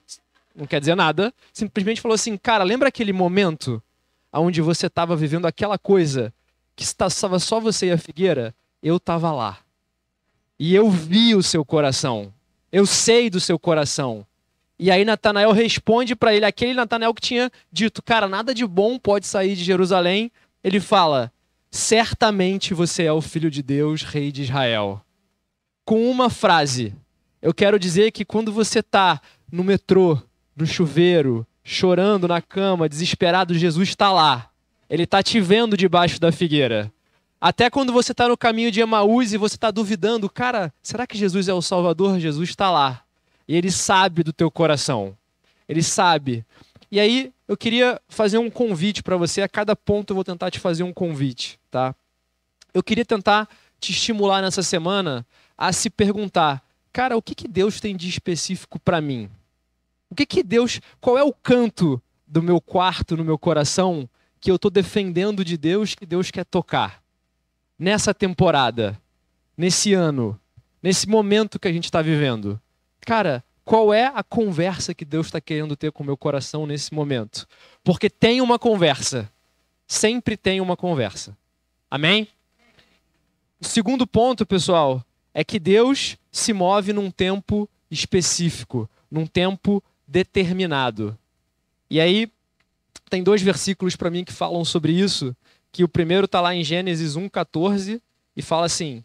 Não 0.54 0.66
quer 0.66 0.80
dizer 0.80 0.94
nada. 0.94 1.32
Simplesmente 1.52 2.00
falou 2.00 2.14
assim, 2.14 2.36
cara, 2.36 2.64
lembra 2.64 2.88
aquele 2.88 3.12
momento 3.12 3.82
onde 4.32 4.60
você 4.60 4.86
estava 4.86 5.14
vivendo 5.14 5.46
aquela 5.46 5.78
coisa 5.78 6.32
que 6.74 6.82
estava 6.82 7.38
só 7.38 7.60
você 7.60 7.86
e 7.86 7.92
a 7.92 7.98
figueira, 7.98 8.54
eu 8.82 8.96
estava 8.96 9.32
lá. 9.32 9.58
E 10.58 10.74
eu 10.74 10.90
vi 10.90 11.34
o 11.34 11.42
seu 11.42 11.64
coração. 11.64 12.32
Eu 12.72 12.84
sei 12.84 13.30
do 13.30 13.40
seu 13.40 13.58
coração. 13.58 14.26
E 14.78 14.90
aí 14.90 15.04
Natanael 15.04 15.52
responde 15.52 16.14
para 16.14 16.35
ele, 16.35 16.45
aquele 16.45 16.75
Natanael 16.75 17.14
que 17.14 17.21
tinha 17.21 17.50
dito, 17.73 18.02
cara, 18.02 18.28
nada 18.28 18.54
de 18.54 18.66
bom 18.66 18.99
pode 18.99 19.26
sair 19.26 19.54
de 19.56 19.64
Jerusalém. 19.64 20.30
Ele 20.62 20.80
fala: 20.80 21.33
certamente 21.71 22.75
você 22.75 23.04
é 23.04 23.12
o 23.12 23.23
filho 23.23 23.50
de 23.50 23.62
Deus, 23.62 24.02
rei 24.02 24.30
de 24.30 24.42
Israel. 24.42 25.00
Com 25.85 26.11
uma 26.11 26.28
frase, 26.28 26.95
eu 27.40 27.54
quero 27.54 27.78
dizer 27.78 28.11
que 28.11 28.25
quando 28.25 28.52
você 28.52 28.80
está 28.80 29.21
no 29.50 29.64
metrô, 29.64 30.21
no 30.54 30.66
chuveiro, 30.66 31.47
chorando 31.62 32.28
na 32.28 32.42
cama, 32.42 32.88
desesperado, 32.88 33.54
Jesus 33.54 33.88
está 33.88 34.12
lá. 34.12 34.50
Ele 34.90 35.04
está 35.04 35.23
te 35.23 35.40
vendo 35.40 35.76
debaixo 35.76 36.21
da 36.21 36.30
figueira. 36.30 36.92
Até 37.40 37.71
quando 37.71 37.92
você 37.92 38.12
está 38.12 38.28
no 38.28 38.37
caminho 38.37 38.71
de 38.71 38.80
Emaús 38.80 39.33
e 39.33 39.37
você 39.37 39.56
está 39.56 39.71
duvidando, 39.71 40.28
cara, 40.28 40.73
será 40.83 41.06
que 41.06 41.18
Jesus 41.18 41.49
é 41.49 41.54
o 41.54 41.62
Salvador? 41.62 42.18
Jesus 42.18 42.49
está 42.49 42.71
lá. 42.71 43.05
E 43.48 43.56
ele 43.56 43.70
sabe 43.70 44.22
do 44.22 44.32
teu 44.32 44.50
coração. 44.50 45.16
Ele 45.68 45.82
sabe. 45.82 46.44
E 46.90 47.00
aí, 47.00 47.32
eu 47.48 47.56
queria 47.56 48.00
fazer 48.08 48.38
um 48.38 48.50
convite 48.50 49.02
para 49.02 49.16
você. 49.16 49.42
A 49.42 49.48
cada 49.48 49.76
ponto 49.76 50.10
eu 50.10 50.14
vou 50.14 50.24
tentar 50.24 50.50
te 50.50 50.58
fazer 50.58 50.82
um 50.82 50.92
convite, 50.92 51.58
tá? 51.70 51.94
Eu 52.74 52.82
queria 52.82 53.04
tentar 53.04 53.48
te 53.78 53.92
estimular 53.92 54.42
nessa 54.42 54.62
semana 54.62 55.26
a 55.56 55.72
se 55.72 55.88
perguntar, 55.88 56.62
cara, 56.92 57.16
o 57.16 57.22
que, 57.22 57.34
que 57.34 57.48
Deus 57.48 57.80
tem 57.80 57.96
de 57.96 58.08
específico 58.08 58.78
para 58.78 59.00
mim? 59.00 59.30
O 60.10 60.14
que 60.14 60.26
que 60.26 60.42
Deus, 60.42 60.80
qual 61.00 61.16
é 61.18 61.22
o 61.22 61.32
canto 61.32 62.00
do 62.26 62.42
meu 62.42 62.60
quarto, 62.60 63.16
no 63.16 63.24
meu 63.24 63.38
coração, 63.38 64.08
que 64.40 64.50
eu 64.50 64.56
estou 64.56 64.70
defendendo 64.70 65.44
de 65.44 65.56
Deus, 65.56 65.94
que 65.94 66.06
Deus 66.06 66.30
quer 66.30 66.44
tocar? 66.44 67.02
Nessa 67.78 68.14
temporada, 68.14 69.00
nesse 69.56 69.92
ano, 69.92 70.38
nesse 70.82 71.08
momento 71.08 71.58
que 71.58 71.68
a 71.68 71.72
gente 71.72 71.84
está 71.84 72.02
vivendo. 72.02 72.60
Cara, 73.06 73.44
qual 73.64 73.94
é 73.94 74.06
a 74.12 74.25
conversa 74.25 74.92
que 74.92 75.04
Deus 75.04 75.26
está 75.26 75.40
querendo 75.40 75.76
ter 75.76 75.92
com 75.92 76.02
o 76.02 76.06
meu 76.06 76.16
coração 76.16 76.66
nesse 76.66 76.92
momento? 76.92 77.46
Porque 77.84 78.10
tem 78.10 78.40
uma 78.40 78.58
conversa. 78.58 79.30
Sempre 79.86 80.36
tem 80.36 80.60
uma 80.60 80.76
conversa. 80.76 81.38
Amém? 81.88 82.26
O 83.60 83.64
segundo 83.64 84.08
ponto, 84.08 84.44
pessoal, 84.44 85.04
é 85.32 85.44
que 85.44 85.60
Deus 85.60 86.18
se 86.32 86.52
move 86.52 86.92
num 86.92 87.08
tempo 87.08 87.70
específico, 87.88 88.90
num 89.08 89.25
tempo 89.25 89.80
determinado. 90.04 91.16
E 91.88 92.00
aí, 92.00 92.28
tem 93.08 93.22
dois 93.22 93.40
versículos 93.40 93.94
para 93.94 94.10
mim 94.10 94.25
que 94.25 94.32
falam 94.32 94.64
sobre 94.64 94.92
isso, 94.92 95.34
que 95.70 95.84
o 95.84 95.88
primeiro 95.88 96.25
está 96.25 96.40
lá 96.40 96.56
em 96.56 96.64
Gênesis 96.64 97.14
1,14 97.14 98.02
e 98.36 98.42
fala 98.42 98.66
assim, 98.66 99.04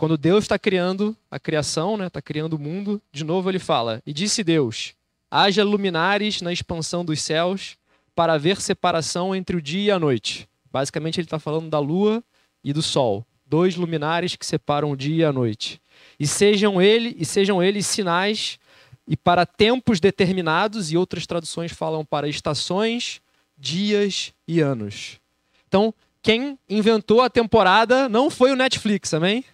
quando 0.00 0.16
Deus 0.16 0.44
está 0.44 0.58
criando 0.58 1.14
a 1.30 1.38
criação, 1.38 1.92
está 1.92 2.04
né, 2.04 2.08
tá 2.08 2.22
criando 2.22 2.54
o 2.54 2.58
mundo, 2.58 3.02
de 3.12 3.22
novo 3.22 3.50
ele 3.50 3.58
fala, 3.58 4.02
e 4.06 4.14
disse 4.14 4.42
Deus, 4.42 4.94
haja 5.30 5.62
luminares 5.62 6.40
na 6.40 6.50
expansão 6.50 7.04
dos 7.04 7.20
céus 7.20 7.76
para 8.14 8.32
haver 8.32 8.62
separação 8.62 9.36
entre 9.36 9.56
o 9.56 9.60
dia 9.60 9.82
e 9.82 9.90
a 9.90 9.98
noite. 9.98 10.48
Basicamente 10.72 11.20
ele 11.20 11.26
está 11.26 11.38
falando 11.38 11.68
da 11.68 11.78
lua 11.78 12.24
e 12.64 12.72
do 12.72 12.80
sol, 12.80 13.26
dois 13.44 13.76
luminares 13.76 14.36
que 14.36 14.46
separam 14.46 14.90
o 14.90 14.96
dia 14.96 15.16
e 15.16 15.24
a 15.24 15.34
noite. 15.34 15.78
E 16.18 16.26
sejam 16.26 16.80
ele 16.80 17.14
e 17.18 17.26
sejam 17.26 17.62
eles 17.62 17.86
sinais 17.86 18.58
e 19.06 19.18
para 19.18 19.44
tempos 19.44 20.00
determinados, 20.00 20.90
e 20.90 20.96
outras 20.96 21.26
traduções 21.26 21.72
falam 21.72 22.06
para 22.06 22.26
estações, 22.26 23.20
dias 23.54 24.32
e 24.48 24.60
anos. 24.62 25.20
Então, 25.68 25.92
quem 26.22 26.58
inventou 26.70 27.20
a 27.20 27.28
temporada 27.28 28.08
não 28.08 28.30
foi 28.30 28.50
o 28.50 28.56
Netflix, 28.56 29.12
amém? 29.12 29.44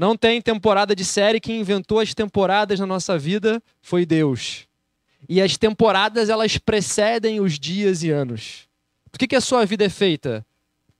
Não 0.00 0.16
tem 0.16 0.40
temporada 0.40 0.96
de 0.96 1.04
série, 1.04 1.38
quem 1.38 1.60
inventou 1.60 2.00
as 2.00 2.14
temporadas 2.14 2.80
na 2.80 2.86
nossa 2.86 3.18
vida 3.18 3.62
foi 3.82 4.06
Deus. 4.06 4.66
E 5.28 5.42
as 5.42 5.58
temporadas, 5.58 6.30
elas 6.30 6.56
precedem 6.56 7.38
os 7.38 7.58
dias 7.58 8.02
e 8.02 8.08
anos. 8.08 8.66
Por 9.12 9.18
que, 9.18 9.26
que 9.26 9.36
a 9.36 9.42
sua 9.42 9.66
vida 9.66 9.84
é 9.84 9.90
feita? 9.90 10.42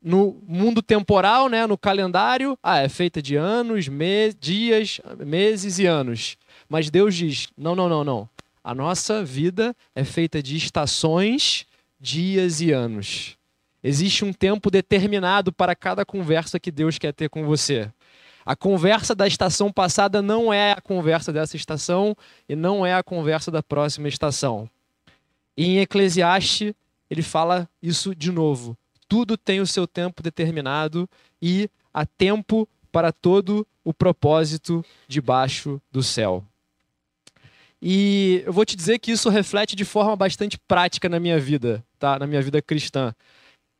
No 0.02 0.38
mundo 0.46 0.82
temporal, 0.82 1.48
né, 1.48 1.66
no 1.66 1.78
calendário, 1.78 2.58
ah, 2.62 2.80
é 2.80 2.90
feita 2.90 3.22
de 3.22 3.36
anos, 3.36 3.88
me 3.88 4.34
dias, 4.38 5.00
meses 5.18 5.78
e 5.78 5.86
anos. 5.86 6.36
Mas 6.68 6.90
Deus 6.90 7.14
diz: 7.14 7.48
não, 7.56 7.74
não, 7.74 7.88
não, 7.88 8.04
não. 8.04 8.28
A 8.62 8.74
nossa 8.74 9.24
vida 9.24 9.74
é 9.94 10.04
feita 10.04 10.42
de 10.42 10.58
estações, 10.58 11.64
dias 11.98 12.60
e 12.60 12.70
anos. 12.70 13.38
Existe 13.82 14.26
um 14.26 14.32
tempo 14.34 14.70
determinado 14.70 15.50
para 15.50 15.74
cada 15.74 16.04
conversa 16.04 16.60
que 16.60 16.70
Deus 16.70 16.98
quer 16.98 17.14
ter 17.14 17.30
com 17.30 17.46
você. 17.46 17.90
A 18.50 18.56
conversa 18.56 19.14
da 19.14 19.28
estação 19.28 19.70
passada 19.70 20.20
não 20.20 20.52
é 20.52 20.72
a 20.72 20.80
conversa 20.80 21.32
dessa 21.32 21.54
estação 21.54 22.16
e 22.48 22.56
não 22.56 22.84
é 22.84 22.92
a 22.92 23.00
conversa 23.00 23.48
da 23.48 23.62
próxima 23.62 24.08
estação. 24.08 24.68
E 25.56 25.66
em 25.66 25.78
Eclesiastes, 25.78 26.74
ele 27.08 27.22
fala 27.22 27.68
isso 27.80 28.12
de 28.12 28.32
novo. 28.32 28.76
Tudo 29.06 29.36
tem 29.36 29.60
o 29.60 29.66
seu 29.68 29.86
tempo 29.86 30.20
determinado 30.20 31.08
e 31.40 31.70
há 31.94 32.04
tempo 32.04 32.68
para 32.90 33.12
todo 33.12 33.64
o 33.84 33.94
propósito 33.94 34.84
debaixo 35.06 35.80
do 35.92 36.02
céu. 36.02 36.44
E 37.80 38.42
eu 38.44 38.52
vou 38.52 38.64
te 38.64 38.74
dizer 38.74 38.98
que 38.98 39.12
isso 39.12 39.28
reflete 39.28 39.76
de 39.76 39.84
forma 39.84 40.16
bastante 40.16 40.58
prática 40.58 41.08
na 41.08 41.20
minha 41.20 41.38
vida, 41.38 41.84
tá? 42.00 42.18
Na 42.18 42.26
minha 42.26 42.42
vida 42.42 42.60
cristã. 42.60 43.14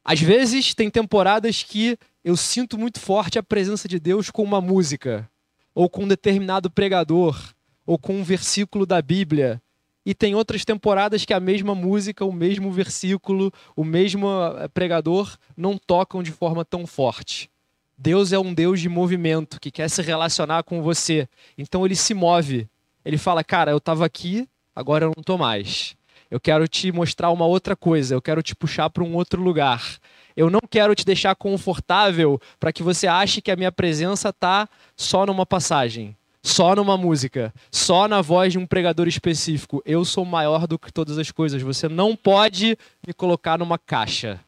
Às 0.05 0.21
vezes 0.21 0.75
tem 0.75 0.91
temporadas 0.91 1.63
que 1.63 1.97
eu 2.25 2.37
sinto 2.37 2.79
muito 2.79 2.99
forte 3.01 3.39
a 3.39 3.43
presença 3.43 3.87
de 3.87 3.99
Deus 3.99 4.31
com 4.31 4.43
uma 4.43 4.61
música, 4.61 5.29
ou 5.75 5.89
com 5.89 6.05
um 6.05 6.09
determinado 6.09 6.71
pregador, 6.71 7.39
ou 7.87 7.99
com 7.99 8.17
um 8.17 8.23
versículo 8.23 8.87
da 8.87 9.01
Bíblia. 9.01 9.63
E 10.05 10.15
tem 10.15 10.35
outras 10.35 10.65
temporadas 10.65 11.25
que 11.25 11.35
a 11.35 11.41
mesma 11.41 11.75
música, 11.75 12.25
o 12.25 12.33
mesmo 12.33 12.73
versículo, 12.73 13.53
o 13.77 13.85
mesmo 13.85 14.29
eh, 14.59 14.69
pregador 14.69 15.37
não 15.57 15.77
tocam 15.77 16.23
de 16.23 16.33
forma 16.33 16.65
tão 16.65 16.87
forte. 16.87 17.51
Deus 17.99 18.33
é 18.33 18.39
um 18.39 18.55
Deus 18.55 18.81
de 18.81 18.89
movimento 18.89 19.61
que 19.61 19.71
quer 19.71 19.91
se 19.91 20.01
relacionar 20.01 20.63
com 20.63 20.83
você. 20.83 21.29
Então 21.59 21.85
ele 21.85 21.95
se 21.95 22.15
move 22.15 22.69
ele 23.05 23.19
fala: 23.19 23.43
Cara, 23.43 23.71
eu 23.71 23.79
estava 23.79 24.05
aqui, 24.05 24.49
agora 24.75 25.05
eu 25.05 25.13
não 25.17 25.21
estou 25.21 25.39
mais. 25.39 25.97
Eu 26.31 26.39
quero 26.39 26.69
te 26.69 26.93
mostrar 26.93 27.31
uma 27.31 27.45
outra 27.45 27.75
coisa, 27.75 28.15
eu 28.15 28.23
quero 28.23 28.43
te 28.43 28.55
puxar 28.55 28.89
para 28.89 29.03
um 29.03 29.15
outro 29.15 29.43
lugar. 29.43 29.99
Eu 30.37 30.49
não 30.49 30.61
quero 30.61 30.95
te 30.95 31.05
deixar 31.05 31.35
confortável 31.35 32.41
para 32.59 32.73
que 32.73 32.83
você 32.83 33.07
ache 33.07 33.43
que 33.43 33.51
a 33.51 33.57
minha 33.57 33.73
presença 33.73 34.29
está 34.29 34.69
só 34.97 35.27
numa 35.27 35.45
passagem, 35.45 36.17
só 36.43 36.77
numa 36.77 36.97
música, 36.97 37.53
só 37.71 38.07
na 38.07 38.23
voz 38.23 38.53
de 38.53 38.59
um 38.59 38.67
pregador 38.67 39.09
específico. 39.09 39.83
Eu 39.85 40.05
sou 40.05 40.25
maior 40.25 40.67
do 40.67 40.79
que 40.79 40.93
todas 40.93 41.19
as 41.19 41.33
coisas. 41.33 41.61
Você 41.63 41.89
não 41.89 42.15
pode 42.15 42.79
me 43.07 43.13
colocar 43.13 43.59
numa 43.59 43.77
caixa. 43.77 44.41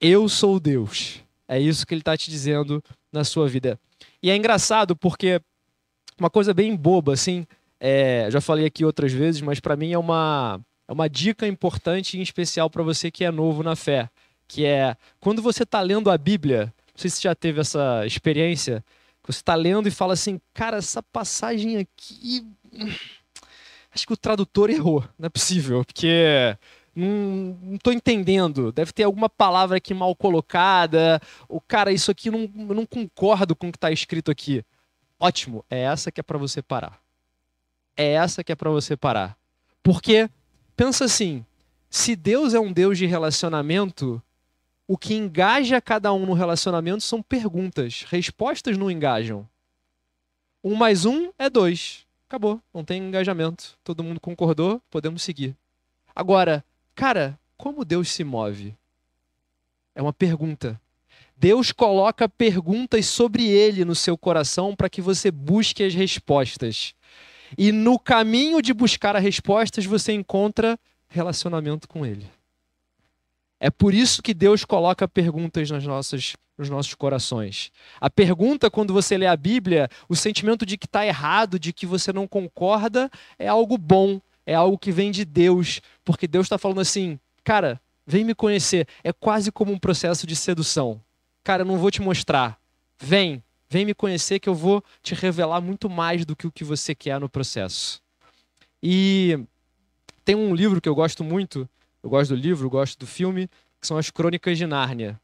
Eu 0.00 0.28
sou 0.28 0.58
Deus. 0.58 1.20
É 1.46 1.60
isso 1.60 1.86
que 1.86 1.92
ele 1.92 2.00
está 2.00 2.16
te 2.16 2.30
dizendo 2.30 2.82
na 3.12 3.22
sua 3.22 3.46
vida. 3.46 3.78
E 4.22 4.30
é 4.30 4.36
engraçado 4.36 4.96
porque 4.96 5.40
uma 6.18 6.30
coisa 6.30 6.54
bem 6.54 6.74
boba, 6.74 7.12
assim, 7.12 7.46
é, 7.80 8.28
já 8.30 8.40
falei 8.40 8.66
aqui 8.66 8.84
outras 8.84 9.12
vezes, 9.12 9.40
mas 9.40 9.60
para 9.60 9.76
mim 9.76 9.92
é 9.92 9.98
uma, 9.98 10.60
é 10.88 10.92
uma 10.92 11.08
dica 11.08 11.46
importante 11.46 12.18
e 12.18 12.22
especial 12.22 12.70
para 12.70 12.82
você 12.82 13.10
que 13.10 13.24
é 13.24 13.30
novo 13.30 13.62
na 13.62 13.76
fé, 13.76 14.08
que 14.46 14.64
é 14.64 14.96
quando 15.20 15.42
você 15.42 15.62
está 15.62 15.80
lendo 15.80 16.10
a 16.10 16.18
Bíblia, 16.18 16.72
não 16.94 17.00
sei 17.00 17.10
se 17.10 17.16
você 17.16 17.22
já 17.28 17.34
teve 17.34 17.60
essa 17.60 18.06
experiência, 18.06 18.84
você 19.26 19.38
está 19.38 19.54
lendo 19.54 19.88
e 19.88 19.90
fala 19.90 20.12
assim, 20.12 20.40
cara, 20.52 20.76
essa 20.76 21.02
passagem 21.02 21.78
aqui, 21.78 22.46
acho 23.92 24.06
que 24.06 24.12
o 24.12 24.16
tradutor 24.16 24.70
errou, 24.70 25.04
não 25.18 25.26
é 25.26 25.30
possível, 25.30 25.84
porque 25.84 26.56
não 26.94 27.74
estou 27.74 27.92
entendendo, 27.92 28.70
deve 28.70 28.92
ter 28.92 29.02
alguma 29.02 29.28
palavra 29.28 29.78
aqui 29.78 29.92
mal 29.92 30.14
colocada, 30.14 31.20
o 31.48 31.60
cara, 31.60 31.90
isso 31.90 32.10
aqui 32.10 32.30
não, 32.30 32.48
não 32.54 32.86
concordo 32.86 33.56
com 33.56 33.68
o 33.68 33.72
que 33.72 33.76
está 33.76 33.90
escrito 33.90 34.30
aqui. 34.30 34.64
Ótimo, 35.18 35.64
é 35.70 35.80
essa 35.80 36.12
que 36.12 36.20
é 36.20 36.22
para 36.22 36.38
você 36.38 36.62
parar. 36.62 37.03
É 37.96 38.12
essa 38.12 38.42
que 38.42 38.52
é 38.52 38.54
para 38.54 38.70
você 38.70 38.96
parar. 38.96 39.36
Porque 39.82 40.28
pensa 40.76 41.04
assim, 41.04 41.44
se 41.88 42.16
Deus 42.16 42.54
é 42.54 42.60
um 42.60 42.72
Deus 42.72 42.98
de 42.98 43.06
relacionamento, 43.06 44.22
o 44.86 44.98
que 44.98 45.14
engaja 45.14 45.80
cada 45.80 46.12
um 46.12 46.26
no 46.26 46.32
relacionamento 46.32 47.02
são 47.02 47.22
perguntas. 47.22 48.04
Respostas 48.08 48.76
não 48.76 48.90
engajam. 48.90 49.48
Um 50.62 50.74
mais 50.74 51.04
um 51.04 51.30
é 51.38 51.48
dois. 51.48 52.06
Acabou. 52.28 52.60
Não 52.72 52.84
tem 52.84 53.02
engajamento. 53.02 53.78
Todo 53.84 54.02
mundo 54.02 54.20
concordou, 54.20 54.82
podemos 54.90 55.22
seguir. 55.22 55.56
Agora, 56.14 56.64
cara, 56.94 57.38
como 57.56 57.84
Deus 57.84 58.10
se 58.10 58.24
move? 58.24 58.74
É 59.94 60.02
uma 60.02 60.12
pergunta. 60.12 60.80
Deus 61.36 61.72
coloca 61.72 62.28
perguntas 62.28 63.06
sobre 63.06 63.46
ele 63.46 63.84
no 63.84 63.94
seu 63.94 64.16
coração 64.16 64.74
para 64.74 64.88
que 64.88 65.02
você 65.02 65.30
busque 65.30 65.82
as 65.82 65.94
respostas. 65.94 66.94
E 67.56 67.72
no 67.72 67.98
caminho 67.98 68.60
de 68.60 68.72
buscar 68.72 69.16
as 69.16 69.22
respostas, 69.22 69.84
você 69.84 70.12
encontra 70.12 70.78
relacionamento 71.08 71.88
com 71.88 72.04
ele. 72.04 72.26
É 73.60 73.70
por 73.70 73.94
isso 73.94 74.22
que 74.22 74.34
Deus 74.34 74.64
coloca 74.64 75.08
perguntas 75.08 75.70
nas 75.70 75.84
nossas, 75.84 76.34
nos 76.58 76.68
nossos 76.68 76.94
corações. 76.94 77.70
A 78.00 78.10
pergunta, 78.10 78.70
quando 78.70 78.92
você 78.92 79.16
lê 79.16 79.26
a 79.26 79.36
Bíblia, 79.36 79.88
o 80.08 80.14
sentimento 80.14 80.66
de 80.66 80.76
que 80.76 80.86
está 80.86 81.06
errado, 81.06 81.58
de 81.58 81.72
que 81.72 81.86
você 81.86 82.12
não 82.12 82.26
concorda, 82.26 83.10
é 83.38 83.48
algo 83.48 83.78
bom, 83.78 84.20
é 84.44 84.54
algo 84.54 84.76
que 84.76 84.92
vem 84.92 85.10
de 85.10 85.24
Deus, 85.24 85.80
porque 86.04 86.26
Deus 86.26 86.46
está 86.46 86.58
falando 86.58 86.80
assim, 86.80 87.18
cara, 87.42 87.80
vem 88.06 88.24
me 88.24 88.34
conhecer. 88.34 88.86
É 89.02 89.12
quase 89.12 89.50
como 89.50 89.72
um 89.72 89.78
processo 89.78 90.26
de 90.26 90.36
sedução. 90.36 91.00
Cara, 91.42 91.62
eu 91.62 91.66
não 91.66 91.78
vou 91.78 91.90
te 91.90 92.02
mostrar. 92.02 92.58
Vem, 92.98 93.42
vem 93.74 93.84
me 93.84 93.92
conhecer 93.92 94.38
que 94.38 94.48
eu 94.48 94.54
vou 94.54 94.84
te 95.02 95.16
revelar 95.16 95.60
muito 95.60 95.90
mais 95.90 96.24
do 96.24 96.36
que 96.36 96.46
o 96.46 96.52
que 96.52 96.62
você 96.62 96.94
quer 96.94 97.18
no 97.18 97.28
processo. 97.28 98.00
E 98.80 99.36
tem 100.24 100.36
um 100.36 100.54
livro 100.54 100.80
que 100.80 100.88
eu 100.88 100.94
gosto 100.94 101.24
muito, 101.24 101.68
eu 102.00 102.08
gosto 102.08 102.36
do 102.36 102.40
livro, 102.40 102.70
gosto 102.70 102.96
do 103.00 103.04
filme, 103.04 103.50
que 103.80 103.86
são 103.88 103.98
as 103.98 104.10
Crônicas 104.10 104.56
de 104.56 104.64
Nárnia. 104.64 105.20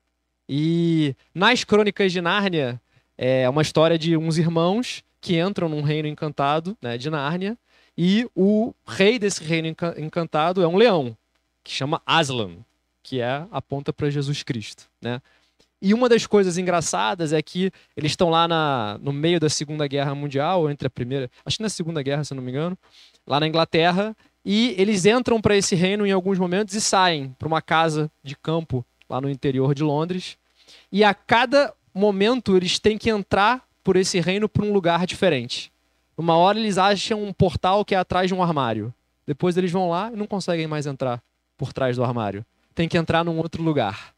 E 0.49 1.15
nas 1.33 1.63
Crônicas 1.63 2.11
de 2.11 2.21
Nárnia 2.21 2.83
é 3.17 3.49
uma 3.49 3.63
história 3.63 3.97
de 3.97 4.17
uns 4.17 4.37
irmãos 4.37 5.05
que 5.21 5.39
entram 5.39 5.69
num 5.69 5.83
reino 5.83 6.09
encantado, 6.09 6.77
né, 6.83 6.99
de 6.99 7.09
Nárnia, 7.09 7.57
e 7.97 8.29
o 8.35 8.75
rei 8.85 9.17
desse 9.17 9.45
reino 9.45 9.69
encantado 9.97 10.61
é 10.61 10.67
um 10.67 10.77
leão, 10.77 11.17
que 11.63 11.71
chama 11.71 12.03
Aslan, 12.05 12.57
que 13.01 13.21
é 13.21 13.47
aponta 13.53 13.93
para 13.93 14.11
Jesus 14.11 14.43
Cristo, 14.43 14.91
né? 15.01 15.23
E 15.83 15.95
uma 15.95 16.09
das 16.09 16.27
coisas 16.27 16.59
engraçadas 16.59 17.33
é 17.33 17.41
que 17.41 17.71
eles 17.97 18.13
estão 18.13 18.29
lá 18.29 18.47
na, 18.47 18.99
no 19.01 19.13
meio 19.13 19.41
da 19.41 19.49
Segunda 19.49 19.87
Guerra 19.87 20.15
Mundial, 20.15 20.71
entre 20.71 20.87
a 20.87 20.91
primeira, 20.91 21.31
acho 21.45 21.57
que 21.57 21.63
na 21.63 21.69
Segunda 21.69 22.03
Guerra, 22.03 22.23
se 22.23 22.35
não 22.35 22.43
me 22.43 22.51
engano, 22.51 22.77
lá 23.27 23.41
na 23.41 23.47
Inglaterra, 23.47 24.15
e 24.45 24.75
eles 24.79 25.07
entram 25.07 25.41
para 25.41 25.57
esse 25.57 25.75
reino 25.75 26.07
em 26.07 26.13
alguns 26.13 26.39
momentos 26.39 26.75
e 26.75 26.81
saem 26.81 27.35
para 27.39 27.49
uma 27.49 27.63
casa 27.63 28.11
de 28.23 28.37
campo 28.37 28.85
lá 29.09 29.21
no 29.21 29.29
interior 29.29 29.75
de 29.75 29.83
Londres. 29.83 30.37
E 30.91 31.03
a 31.03 31.15
cada 31.15 31.73
momento 31.95 32.57
eles 32.57 32.79
têm 32.79 32.97
que 32.97 33.11
entrar 33.11 33.67
por 33.83 33.97
esse 33.97 34.21
reino 34.21 34.49
para 34.49 34.65
um 34.65 34.73
lugar 34.73 35.07
diferente. 35.07 35.73
Uma 36.17 36.37
hora 36.37 36.59
eles 36.59 36.79
acham 36.79 37.23
um 37.23 37.33
portal 37.33 37.85
que 37.85 37.95
é 37.95 37.99
atrás 37.99 38.29
de 38.29 38.35
um 38.35 38.43
armário. 38.43 38.93
Depois 39.27 39.57
eles 39.57 39.71
vão 39.71 39.89
lá 39.89 40.11
e 40.13 40.17
não 40.17 40.27
conseguem 40.27 40.67
mais 40.67 40.87
entrar 40.87 41.23
por 41.57 41.73
trás 41.73 41.97
do 41.97 42.05
armário. 42.05 42.45
Tem 42.75 42.89
que 42.89 42.99
entrar 42.99 43.25
num 43.25 43.39
outro 43.39 43.63
lugar. 43.63 44.15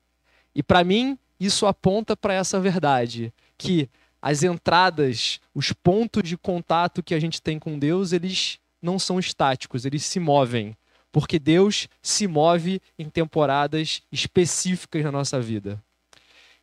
E 0.54 0.62
para 0.62 0.84
mim, 0.84 1.18
isso 1.44 1.66
aponta 1.66 2.16
para 2.16 2.34
essa 2.34 2.60
verdade, 2.60 3.32
que 3.56 3.88
as 4.20 4.42
entradas, 4.42 5.40
os 5.54 5.72
pontos 5.72 6.22
de 6.22 6.36
contato 6.36 7.02
que 7.02 7.14
a 7.14 7.20
gente 7.20 7.42
tem 7.42 7.58
com 7.58 7.78
Deus, 7.78 8.12
eles 8.12 8.58
não 8.80 8.98
são 8.98 9.18
estáticos, 9.18 9.84
eles 9.84 10.04
se 10.04 10.20
movem, 10.20 10.76
porque 11.10 11.38
Deus 11.38 11.88
se 12.00 12.26
move 12.26 12.80
em 12.98 13.08
temporadas 13.08 14.02
específicas 14.10 15.02
na 15.02 15.10
nossa 15.10 15.40
vida. 15.40 15.82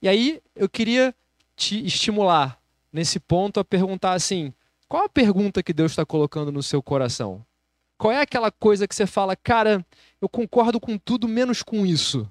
E 0.02 0.08
aí 0.08 0.42
eu 0.56 0.70
queria 0.70 1.14
te 1.56 1.86
estimular 1.86 2.58
nesse 2.92 3.20
ponto 3.20 3.60
a 3.60 3.66
perguntar 3.66 4.14
assim: 4.14 4.54
qual 4.88 5.06
a 5.06 5.10
pergunta 5.10 5.62
que 5.62 5.74
Deus 5.74 5.92
está 5.92 6.06
colocando 6.06 6.52
no 6.52 6.64
seu 6.64 6.82
coração? 6.82 7.46
Qual 7.98 8.14
é 8.14 8.22
aquela 8.22 8.50
coisa 8.50 8.88
que 8.88 8.96
você 8.96 9.06
fala, 9.06 9.36
cara, 9.36 9.86
eu 10.22 10.30
concordo 10.30 10.80
com 10.80 10.98
tudo 10.98 11.28
menos 11.28 11.62
com 11.62 11.86
isso? 11.86 12.30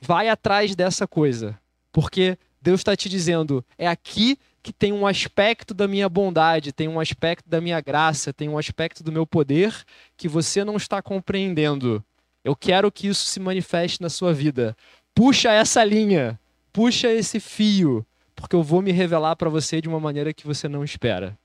Vai 0.00 0.28
atrás 0.28 0.74
dessa 0.74 1.06
coisa, 1.06 1.58
porque 1.92 2.38
Deus 2.60 2.80
está 2.80 2.96
te 2.96 3.08
dizendo: 3.08 3.64
é 3.76 3.86
aqui 3.86 4.38
que 4.62 4.72
tem 4.72 4.92
um 4.92 5.06
aspecto 5.06 5.72
da 5.72 5.88
minha 5.88 6.08
bondade, 6.08 6.72
tem 6.72 6.88
um 6.88 7.00
aspecto 7.00 7.48
da 7.48 7.60
minha 7.60 7.80
graça, 7.80 8.32
tem 8.32 8.48
um 8.48 8.58
aspecto 8.58 9.02
do 9.02 9.12
meu 9.12 9.26
poder 9.26 9.74
que 10.16 10.28
você 10.28 10.64
não 10.64 10.76
está 10.76 11.00
compreendendo. 11.00 12.04
Eu 12.44 12.54
quero 12.54 12.90
que 12.90 13.08
isso 13.08 13.26
se 13.26 13.40
manifeste 13.40 14.00
na 14.00 14.08
sua 14.08 14.32
vida. 14.32 14.76
Puxa 15.14 15.50
essa 15.50 15.82
linha, 15.84 16.38
puxa 16.72 17.08
esse 17.08 17.40
fio, 17.40 18.06
porque 18.34 18.54
eu 18.54 18.62
vou 18.62 18.82
me 18.82 18.92
revelar 18.92 19.36
para 19.36 19.48
você 19.48 19.80
de 19.80 19.88
uma 19.88 20.00
maneira 20.00 20.32
que 20.32 20.46
você 20.46 20.68
não 20.68 20.84
espera. 20.84 21.38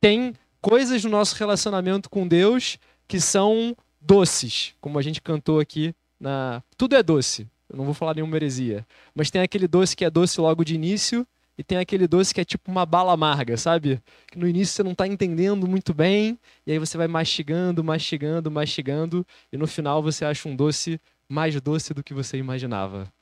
Tem 0.00 0.34
coisas 0.60 1.04
no 1.04 1.10
nosso 1.10 1.36
relacionamento 1.36 2.10
com 2.10 2.26
Deus 2.26 2.78
que 3.06 3.20
são 3.20 3.76
doces, 4.00 4.74
como 4.80 4.98
a 4.98 5.02
gente 5.02 5.20
cantou 5.20 5.60
aqui 5.60 5.94
na 6.18 6.62
tudo 6.76 6.96
é 6.96 7.02
doce. 7.02 7.46
Eu 7.70 7.76
não 7.76 7.84
vou 7.84 7.94
falar 7.94 8.14
nenhuma 8.14 8.36
heresia. 8.36 8.84
Mas 9.14 9.30
tem 9.30 9.40
aquele 9.40 9.68
doce 9.68 9.96
que 9.96 10.04
é 10.04 10.10
doce 10.10 10.40
logo 10.40 10.64
de 10.64 10.74
início 10.74 11.26
e 11.56 11.62
tem 11.62 11.78
aquele 11.78 12.08
doce 12.08 12.34
que 12.34 12.40
é 12.40 12.44
tipo 12.44 12.70
uma 12.70 12.84
bala 12.84 13.12
amarga, 13.12 13.56
sabe? 13.56 14.02
Que 14.26 14.38
no 14.38 14.48
início 14.48 14.74
você 14.74 14.82
não 14.82 14.92
está 14.92 15.06
entendendo 15.06 15.68
muito 15.68 15.92
bem, 15.92 16.38
e 16.66 16.72
aí 16.72 16.78
você 16.78 16.96
vai 16.96 17.06
mastigando, 17.06 17.84
mastigando, 17.84 18.50
mastigando, 18.50 19.26
e 19.52 19.56
no 19.56 19.66
final 19.66 20.02
você 20.02 20.24
acha 20.24 20.48
um 20.48 20.56
doce 20.56 21.00
mais 21.28 21.60
doce 21.60 21.94
do 21.94 22.02
que 22.02 22.14
você 22.14 22.38
imaginava. 22.38 23.12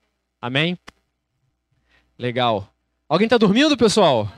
Amém? 0.41 0.79
Legal. 2.17 2.73
Alguém 3.09 3.27
está 3.27 3.37
dormindo, 3.37 3.77
pessoal? 3.77 4.31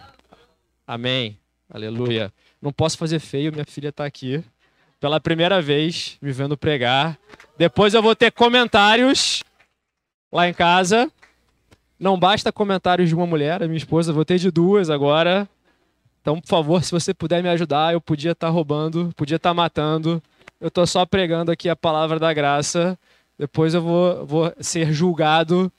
Amém. 0.86 1.38
Aleluia. 1.68 2.32
Não 2.60 2.72
posso 2.72 2.96
fazer 2.96 3.20
feio, 3.20 3.52
minha 3.52 3.66
filha 3.66 3.90
está 3.90 4.04
aqui 4.04 4.42
pela 4.98 5.18
primeira 5.18 5.62
vez 5.62 6.18
me 6.20 6.30
vendo 6.30 6.56
pregar. 6.56 7.18
Depois 7.56 7.94
eu 7.94 8.02
vou 8.02 8.14
ter 8.14 8.30
comentários 8.30 9.42
lá 10.32 10.48
em 10.48 10.54
casa. 10.54 11.10
Não 11.98 12.18
basta 12.18 12.50
comentários 12.50 13.08
de 13.08 13.14
uma 13.14 13.26
mulher, 13.26 13.62
a 13.62 13.66
minha 13.66 13.76
esposa, 13.76 14.12
vou 14.12 14.24
ter 14.24 14.38
de 14.38 14.50
duas 14.50 14.88
agora. 14.88 15.48
Então, 16.20 16.40
por 16.40 16.48
favor, 16.48 16.82
se 16.84 16.90
você 16.90 17.12
puder 17.12 17.42
me 17.42 17.48
ajudar, 17.48 17.92
eu 17.92 18.00
podia 18.00 18.32
estar 18.32 18.46
tá 18.46 18.52
roubando, 18.52 19.12
podia 19.16 19.36
estar 19.36 19.50
tá 19.50 19.54
matando. 19.54 20.22
Eu 20.60 20.68
estou 20.68 20.86
só 20.86 21.06
pregando 21.06 21.50
aqui 21.50 21.68
a 21.68 21.76
palavra 21.76 22.18
da 22.18 22.32
graça. 22.32 22.98
Depois 23.38 23.72
eu 23.74 23.82
vou, 23.82 24.26
vou 24.26 24.52
ser 24.60 24.92
julgado. 24.92 25.72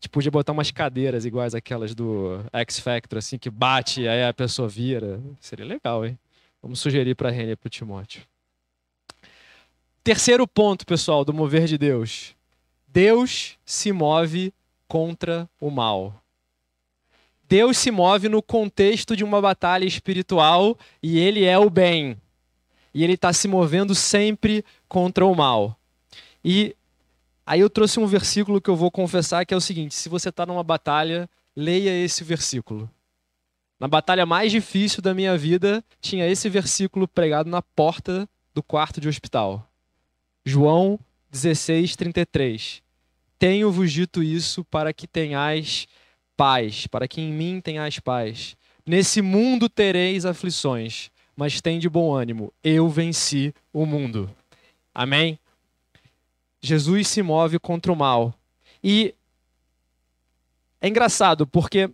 Tipo, 0.00 0.14
podia 0.14 0.30
botar 0.30 0.52
umas 0.52 0.70
cadeiras 0.70 1.24
iguais 1.24 1.54
aquelas 1.54 1.94
do 1.94 2.40
X 2.52 2.80
Factor, 2.80 3.18
assim, 3.18 3.38
que 3.38 3.48
bate 3.48 4.02
e 4.02 4.08
aí 4.08 4.24
a 4.24 4.32
pessoa 4.32 4.68
vira. 4.68 5.20
Seria 5.38 5.64
legal, 5.64 6.04
hein? 6.04 6.18
Vamos 6.62 6.80
sugerir 6.80 7.14
para 7.14 7.28
a 7.28 7.32
Rênia 7.32 7.52
e 7.52 7.56
para 7.56 7.66
o 7.66 7.70
Timóteo. 7.70 8.22
Terceiro 10.02 10.48
ponto, 10.48 10.84
pessoal, 10.84 11.24
do 11.24 11.32
mover 11.32 11.66
de 11.66 11.78
Deus. 11.78 12.34
Deus 12.92 13.56
se 13.64 13.90
move 13.90 14.52
contra 14.86 15.48
o 15.58 15.70
mal. 15.70 16.22
Deus 17.48 17.78
se 17.78 17.90
move 17.90 18.28
no 18.28 18.42
contexto 18.42 19.16
de 19.16 19.24
uma 19.24 19.40
batalha 19.40 19.86
espiritual 19.86 20.78
e 21.02 21.18
ele 21.18 21.44
é 21.44 21.58
o 21.58 21.70
bem. 21.70 22.18
E 22.92 23.02
ele 23.02 23.14
está 23.14 23.32
se 23.32 23.48
movendo 23.48 23.94
sempre 23.94 24.62
contra 24.88 25.24
o 25.24 25.34
mal. 25.34 25.74
E 26.44 26.76
aí 27.46 27.60
eu 27.60 27.70
trouxe 27.70 27.98
um 27.98 28.06
versículo 28.06 28.60
que 28.60 28.68
eu 28.68 28.76
vou 28.76 28.90
confessar 28.90 29.46
que 29.46 29.54
é 29.54 29.56
o 29.56 29.60
seguinte: 29.60 29.94
se 29.94 30.10
você 30.10 30.28
está 30.28 30.44
numa 30.44 30.62
batalha, 30.62 31.30
leia 31.56 32.04
esse 32.04 32.22
versículo. 32.22 32.90
Na 33.80 33.88
batalha 33.88 34.26
mais 34.26 34.52
difícil 34.52 35.00
da 35.00 35.14
minha 35.14 35.36
vida, 35.38 35.82
tinha 35.98 36.28
esse 36.28 36.46
versículo 36.50 37.08
pregado 37.08 37.48
na 37.48 37.62
porta 37.62 38.28
do 38.52 38.62
quarto 38.62 39.00
de 39.00 39.08
hospital. 39.08 39.66
João 40.44 41.00
16, 41.32 41.96
33. 41.96 42.82
Tenho-vos 43.38 43.90
dito 43.90 44.22
isso 44.22 44.62
para 44.64 44.92
que 44.92 45.06
tenhais 45.06 45.88
paz, 46.36 46.86
para 46.86 47.08
que 47.08 47.20
em 47.20 47.32
mim 47.32 47.60
tenhais 47.60 47.98
paz. 47.98 48.54
Nesse 48.86 49.22
mundo 49.22 49.68
tereis 49.68 50.24
aflições, 50.24 51.10
mas 51.34 51.60
tem 51.60 51.78
de 51.78 51.88
bom 51.88 52.14
ânimo. 52.14 52.52
Eu 52.62 52.88
venci 52.88 53.54
o 53.72 53.86
mundo. 53.86 54.30
Amém? 54.94 55.38
Jesus 56.60 57.08
se 57.08 57.22
move 57.22 57.58
contra 57.58 57.92
o 57.92 57.96
mal. 57.96 58.34
E 58.84 59.14
é 60.80 60.88
engraçado, 60.88 61.46
porque 61.46 61.90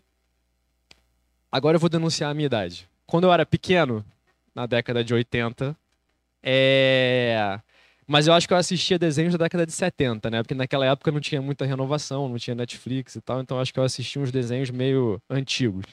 agora 1.50 1.76
eu 1.76 1.80
vou 1.80 1.88
denunciar 1.88 2.30
a 2.30 2.34
minha 2.34 2.46
idade. 2.46 2.88
Quando 3.06 3.24
eu 3.24 3.32
era 3.32 3.46
pequeno, 3.46 4.04
na 4.54 4.66
década 4.66 5.04
de 5.04 5.14
80, 5.14 5.76
é... 6.42 7.60
Mas 8.08 8.26
eu 8.26 8.32
acho 8.32 8.48
que 8.48 8.54
eu 8.54 8.58
assistia 8.58 8.98
desenhos 8.98 9.34
da 9.34 9.44
década 9.44 9.66
de 9.66 9.72
70, 9.72 10.30
né? 10.30 10.42
Porque 10.42 10.54
naquela 10.54 10.86
época 10.86 11.12
não 11.12 11.20
tinha 11.20 11.42
muita 11.42 11.66
renovação, 11.66 12.26
não 12.26 12.38
tinha 12.38 12.54
Netflix 12.54 13.14
e 13.16 13.20
tal, 13.20 13.42
então 13.42 13.60
acho 13.60 13.72
que 13.72 13.78
eu 13.78 13.84
assistia 13.84 14.22
uns 14.22 14.32
desenhos 14.32 14.70
meio 14.70 15.20
antigos. 15.28 15.84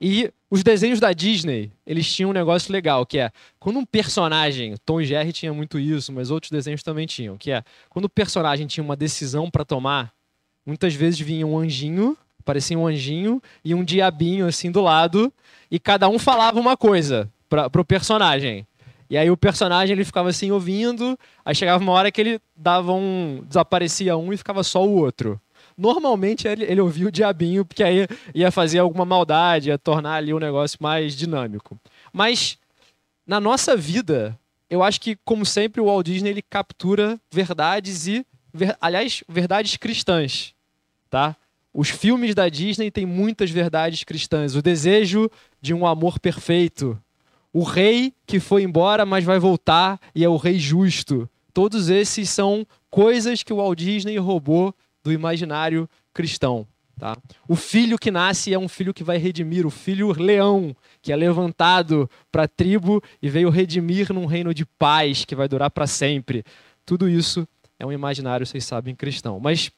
E 0.00 0.32
os 0.50 0.62
desenhos 0.62 0.98
da 0.98 1.12
Disney, 1.12 1.70
eles 1.86 2.10
tinham 2.10 2.30
um 2.30 2.32
negócio 2.32 2.72
legal, 2.72 3.04
que 3.04 3.18
é 3.18 3.30
quando 3.58 3.78
um 3.78 3.84
personagem, 3.84 4.76
Tom 4.84 4.98
e 4.98 5.04
Jerry 5.04 5.30
tinha 5.30 5.52
muito 5.52 5.78
isso, 5.78 6.10
mas 6.10 6.30
outros 6.30 6.50
desenhos 6.50 6.82
também 6.82 7.06
tinham, 7.06 7.36
que 7.36 7.50
é 7.50 7.62
quando 7.90 8.06
o 8.06 8.10
personagem 8.10 8.66
tinha 8.66 8.84
uma 8.84 8.96
decisão 8.96 9.50
para 9.50 9.64
tomar, 9.64 10.12
muitas 10.64 10.94
vezes 10.94 11.20
vinha 11.20 11.46
um 11.46 11.58
anjinho, 11.58 12.16
parecia 12.46 12.78
um 12.78 12.86
anjinho 12.86 13.42
e 13.62 13.74
um 13.74 13.84
diabinho 13.84 14.46
assim 14.46 14.70
do 14.70 14.80
lado, 14.80 15.30
e 15.70 15.78
cada 15.78 16.08
um 16.08 16.18
falava 16.18 16.58
uma 16.58 16.78
coisa 16.78 17.30
para 17.48 17.80
o 17.80 17.84
personagem. 17.84 18.66
E 19.08 19.16
aí 19.16 19.30
o 19.30 19.36
personagem 19.36 19.94
ele 19.94 20.04
ficava 20.04 20.28
assim 20.28 20.50
ouvindo, 20.50 21.18
aí 21.44 21.54
chegava 21.54 21.82
uma 21.82 21.92
hora 21.92 22.10
que 22.10 22.20
ele 22.20 22.40
dava 22.56 22.92
um. 22.92 23.42
desaparecia 23.46 24.16
um 24.16 24.32
e 24.32 24.36
ficava 24.36 24.62
só 24.62 24.84
o 24.84 24.94
outro. 24.96 25.40
Normalmente 25.76 26.48
ele, 26.48 26.64
ele 26.64 26.80
ouvia 26.80 27.06
o 27.06 27.12
diabinho, 27.12 27.64
porque 27.64 27.84
aí 27.84 28.06
ia 28.34 28.50
fazer 28.50 28.78
alguma 28.78 29.04
maldade, 29.04 29.68
ia 29.68 29.78
tornar 29.78 30.14
ali 30.14 30.32
o 30.32 30.36
um 30.36 30.40
negócio 30.40 30.78
mais 30.80 31.14
dinâmico. 31.14 31.78
Mas 32.12 32.58
na 33.26 33.38
nossa 33.38 33.76
vida, 33.76 34.38
eu 34.70 34.82
acho 34.82 35.00
que, 35.00 35.16
como 35.24 35.44
sempre, 35.44 35.80
o 35.80 35.86
Walt 35.86 36.06
Disney 36.06 36.30
ele 36.30 36.42
captura 36.42 37.20
verdades 37.30 38.06
e 38.06 38.26
ver, 38.52 38.76
aliás, 38.80 39.22
verdades 39.28 39.76
cristãs, 39.76 40.54
tá? 41.10 41.36
Os 41.72 41.90
filmes 41.90 42.34
da 42.34 42.48
Disney 42.48 42.90
têm 42.90 43.04
muitas 43.04 43.50
verdades 43.50 44.02
cristãs. 44.02 44.54
O 44.54 44.62
desejo 44.62 45.30
de 45.60 45.74
um 45.74 45.86
amor 45.86 46.18
perfeito. 46.18 46.98
O 47.56 47.62
rei 47.62 48.12
que 48.26 48.38
foi 48.38 48.64
embora, 48.64 49.06
mas 49.06 49.24
vai 49.24 49.38
voltar 49.38 49.98
e 50.14 50.22
é 50.22 50.28
o 50.28 50.36
rei 50.36 50.58
justo. 50.58 51.26
Todos 51.54 51.88
esses 51.88 52.28
são 52.28 52.66
coisas 52.90 53.42
que 53.42 53.50
o 53.50 53.56
Walt 53.56 53.78
Disney 53.78 54.18
roubou 54.18 54.74
do 55.02 55.10
imaginário 55.10 55.88
cristão. 56.12 56.68
Tá? 56.98 57.16
O 57.48 57.56
filho 57.56 57.98
que 57.98 58.10
nasce 58.10 58.52
é 58.52 58.58
um 58.58 58.68
filho 58.68 58.92
que 58.92 59.02
vai 59.02 59.16
redimir, 59.16 59.66
o 59.66 59.70
filho 59.70 60.12
leão, 60.12 60.76
que 61.00 61.10
é 61.10 61.16
levantado 61.16 62.10
para 62.30 62.42
a 62.42 62.48
tribo 62.48 63.02
e 63.22 63.30
veio 63.30 63.48
redimir 63.48 64.12
num 64.12 64.26
reino 64.26 64.52
de 64.52 64.66
paz 64.66 65.24
que 65.24 65.34
vai 65.34 65.48
durar 65.48 65.70
para 65.70 65.86
sempre. 65.86 66.44
Tudo 66.84 67.08
isso 67.08 67.48
é 67.78 67.86
um 67.86 67.92
imaginário, 67.92 68.44
vocês 68.44 68.66
sabem, 68.66 68.94
cristão. 68.94 69.40
Mas, 69.40 69.70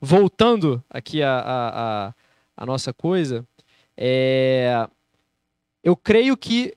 voltando 0.00 0.82
aqui 0.90 1.22
a, 1.22 1.38
a, 1.38 1.68
a, 2.08 2.14
a 2.56 2.66
nossa 2.66 2.92
coisa, 2.92 3.46
é... 3.96 4.88
eu 5.84 5.94
creio 5.94 6.36
que 6.36 6.74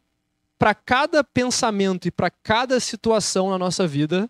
para 0.64 0.74
cada 0.74 1.26
pensamento 1.26 2.08
e 2.08 2.12
para 2.12 2.30
cada 2.30 2.80
situação 2.80 3.50
na 3.50 3.58
nossa 3.58 3.86
vida, 3.86 4.30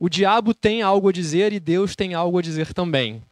o 0.00 0.08
diabo 0.08 0.52
tem 0.52 0.82
algo 0.82 1.08
a 1.08 1.12
dizer 1.12 1.52
e 1.52 1.60
Deus 1.60 1.94
tem 1.94 2.12
algo 2.12 2.36
a 2.38 2.42
dizer 2.42 2.74
também. 2.74 3.22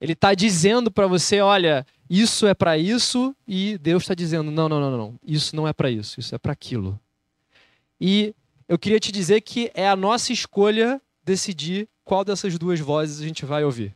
Ele 0.00 0.14
está 0.14 0.32
dizendo 0.32 0.90
para 0.90 1.06
você, 1.06 1.42
olha, 1.42 1.86
isso 2.08 2.46
é 2.46 2.54
para 2.54 2.78
isso, 2.78 3.36
e 3.46 3.76
Deus 3.76 4.04
está 4.04 4.14
dizendo, 4.14 4.50
não, 4.50 4.70
não, 4.70 4.80
não, 4.80 4.96
não, 4.96 5.20
isso 5.22 5.54
não 5.54 5.68
é 5.68 5.72
para 5.74 5.90
isso, 5.90 6.18
isso 6.18 6.34
é 6.34 6.38
para 6.38 6.50
aquilo. 6.50 6.98
E 8.00 8.34
eu 8.66 8.78
queria 8.78 8.98
te 8.98 9.12
dizer 9.12 9.42
que 9.42 9.70
é 9.74 9.86
a 9.86 9.94
nossa 9.94 10.32
escolha 10.32 10.98
decidir 11.22 11.86
qual 12.06 12.24
dessas 12.24 12.56
duas 12.56 12.80
vozes 12.80 13.20
a 13.20 13.24
gente 13.26 13.44
vai 13.44 13.64
ouvir. 13.64 13.94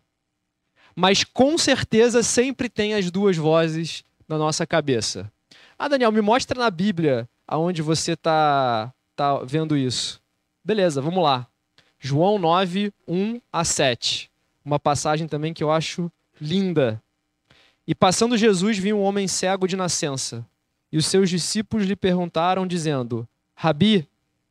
Mas 0.95 1.25
com 1.25 1.57
certeza 1.57 2.23
sempre 2.23 2.69
tem 2.69 2.93
as 2.93 3.11
duas 3.11 3.39
vozes 3.39 4.05
na 4.29 4.37
nossa 4.37 4.67
cabeça. 4.67 5.33
Ah, 5.79 5.89
Daniel, 5.89 6.13
me 6.13 6.21
mostra 6.21 6.61
na 6.61 6.71
Bíblia 6.71 7.27
aonde 7.51 7.83
você 7.83 8.13
está 8.13 8.93
tá 9.17 9.39
vendo 9.39 9.77
isso. 9.77 10.23
Beleza, 10.65 11.03
vamos 11.03 11.23
lá. 11.23 11.47
João 11.99 12.39
9, 12.39 12.93
1 13.07 13.41
a 13.53 13.65
7 13.65 14.31
uma 14.65 14.79
passagem 14.79 15.27
também 15.27 15.53
que 15.53 15.63
eu 15.63 15.71
acho 15.71 16.11
linda. 16.41 17.03
E 17.87 17.95
passando 17.95 18.37
Jesus, 18.37 18.79
viu 18.79 18.99
um 18.99 19.03
homem 19.03 19.27
cego 19.27 19.67
de 19.67 19.77
nascença. 19.77 20.47
E 20.93 20.97
os 20.97 21.07
seus 21.07 21.31
discípulos 21.31 21.87
lhe 21.87 21.97
perguntaram, 21.97 22.67
dizendo: 22.67 23.29
Rabi, 23.55 24.07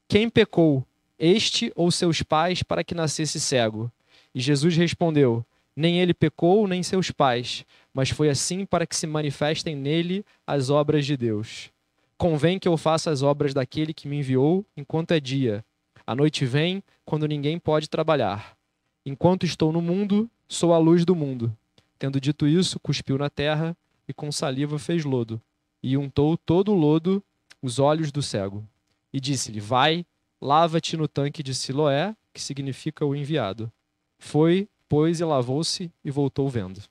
quem 0.07 0.29
pecou, 0.29 0.85
este 1.17 1.71
ou 1.75 1.91
seus 1.91 2.21
pais, 2.21 2.63
para 2.63 2.83
que 2.83 2.95
nascesse 2.95 3.39
cego? 3.39 3.91
E 4.33 4.39
Jesus 4.39 4.75
respondeu: 4.75 5.45
Nem 5.75 5.99
ele 5.99 6.13
pecou, 6.13 6.67
nem 6.67 6.83
seus 6.83 7.12
pais, 7.12 7.65
mas 7.93 8.09
foi 8.09 8.29
assim 8.29 8.65
para 8.65 8.85
que 8.85 8.95
se 8.95 9.07
manifestem 9.07 9.75
nele 9.75 10.25
as 10.45 10.69
obras 10.69 11.05
de 11.05 11.15
Deus. 11.15 11.71
Convém 12.19 12.60
que 12.60 12.67
eu 12.67 12.75
faça 12.75 13.10
as 13.10 13.23
obras 13.23 13.53
daquele 13.53 13.93
que 13.93 14.05
me 14.05 14.17
enviou 14.17 14.65
enquanto 14.75 15.13
é 15.13 15.21
dia. 15.21 15.63
A 16.05 16.13
noite 16.13 16.45
vem, 16.45 16.84
quando 17.05 17.25
ninguém 17.25 17.58
pode 17.58 17.89
trabalhar. 17.89 18.58
Enquanto 19.05 19.45
estou 19.45 19.71
no 19.71 19.82
mundo, 19.82 20.29
sou 20.45 20.73
a 20.73 20.77
luz 20.77 21.05
do 21.05 21.15
mundo. 21.15 21.55
Tendo 21.97 22.19
dito 22.19 22.45
isso, 22.45 22.77
cuspiu 22.77 23.17
na 23.17 23.29
terra 23.29 23.75
e 24.05 24.13
com 24.13 24.34
saliva 24.34 24.77
fez 24.77 25.05
lodo, 25.05 25.41
e 25.82 25.95
untou 25.95 26.36
todo 26.36 26.73
o 26.73 26.75
lodo 26.75 27.23
os 27.62 27.79
olhos 27.79 28.12
do 28.12 28.21
cego. 28.21 28.67
E 29.13 29.19
disse-lhe: 29.21 29.62
Vai, 29.62 30.05
lava-te 30.41 30.97
no 30.97 31.08
tanque 31.08 31.41
de 31.41 31.55
Siloé, 31.55 32.13
que 32.34 32.41
significa 32.41 33.05
o 33.05 33.15
enviado. 33.15 33.71
Foi, 34.17 34.67
pois, 34.89 35.21
e 35.21 35.23
lavou-se 35.23 35.89
e 36.03 36.12
voltou 36.12 36.49
vendo. 36.49 36.82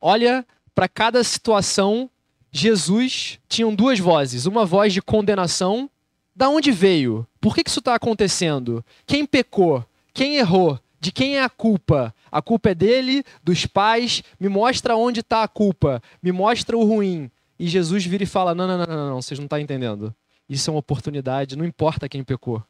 Olha, 0.00 0.46
para 0.76 0.88
cada 0.88 1.24
situação, 1.24 2.08
Jesus 2.56 3.38
tinha 3.48 3.70
duas 3.70 3.98
vozes: 3.98 4.46
uma 4.46 4.64
voz 4.64 4.92
de 4.92 5.02
condenação. 5.02 5.90
Da 6.34 6.50
onde 6.50 6.70
veio? 6.70 7.26
Por 7.40 7.54
que 7.54 7.62
isso 7.66 7.78
está 7.78 7.94
acontecendo? 7.94 8.84
Quem 9.06 9.24
pecou? 9.24 9.84
Quem 10.12 10.36
errou? 10.36 10.78
De 11.00 11.10
quem 11.10 11.38
é 11.38 11.42
a 11.42 11.48
culpa? 11.48 12.14
A 12.30 12.42
culpa 12.42 12.70
é 12.70 12.74
dele, 12.74 13.24
dos 13.42 13.64
pais. 13.64 14.22
Me 14.38 14.48
mostra 14.48 14.96
onde 14.96 15.20
está 15.20 15.42
a 15.42 15.48
culpa. 15.48 16.02
Me 16.22 16.32
mostra 16.32 16.76
o 16.76 16.84
ruim. 16.84 17.30
E 17.58 17.66
Jesus 17.68 18.04
vira 18.04 18.22
e 18.22 18.26
fala: 18.26 18.54
não, 18.54 18.66
não, 18.66 18.78
não, 18.78 18.86
não, 18.86 19.10
não, 19.10 19.22
vocês 19.22 19.38
não 19.38 19.46
estão 19.46 19.58
entendendo. 19.58 20.14
Isso 20.48 20.70
é 20.70 20.72
uma 20.72 20.80
oportunidade, 20.80 21.56
não 21.56 21.64
importa 21.64 22.08
quem 22.08 22.22
pecou. 22.22 22.62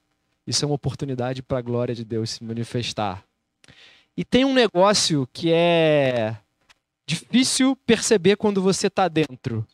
Isso 0.47 0.65
é 0.65 0.67
uma 0.67 0.75
oportunidade 0.75 1.43
para 1.43 1.59
a 1.59 1.63
glória 1.63 1.95
de 1.95 2.05
Deus 2.05 2.31
se 2.31 2.45
manifestar. 2.45 3.25
E 4.17 4.25
tem 4.25 4.45
um 4.45 4.55
negócio 4.55 5.29
que 5.33 5.51
é 5.53 6.37
difícil 7.07 7.77
perceber 7.87 8.37
quando 8.37 8.63
você 8.63 8.87
está 8.87 9.09
dentro. 9.09 9.67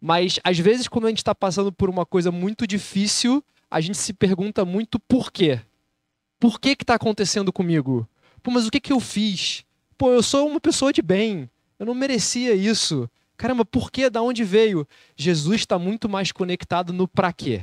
Mas 0.00 0.38
às 0.44 0.58
vezes, 0.58 0.88
quando 0.88 1.06
a 1.06 1.08
gente 1.08 1.18
está 1.18 1.34
passando 1.34 1.72
por 1.72 1.90
uma 1.90 2.06
coisa 2.06 2.30
muito 2.30 2.66
difícil, 2.66 3.42
a 3.70 3.80
gente 3.80 3.98
se 3.98 4.12
pergunta 4.12 4.64
muito 4.64 4.98
por 4.98 5.32
quê. 5.32 5.60
Por 6.38 6.60
que 6.60 6.70
está 6.70 6.94
acontecendo 6.94 7.52
comigo? 7.52 8.08
Pô, 8.42 8.50
mas 8.50 8.66
o 8.66 8.70
que, 8.70 8.80
que 8.80 8.92
eu 8.92 9.00
fiz? 9.00 9.64
Pô, 9.96 10.12
eu 10.12 10.22
sou 10.22 10.48
uma 10.48 10.60
pessoa 10.60 10.92
de 10.92 11.02
bem. 11.02 11.50
Eu 11.78 11.86
não 11.86 11.94
merecia 11.94 12.54
isso. 12.54 13.10
Caramba, 13.36 13.64
por 13.64 13.90
quê? 13.90 14.08
Da 14.08 14.22
onde 14.22 14.44
veio? 14.44 14.86
Jesus 15.16 15.60
está 15.60 15.78
muito 15.78 16.08
mais 16.08 16.32
conectado 16.32 16.92
no 16.92 17.06
para 17.06 17.32
quê. 17.32 17.62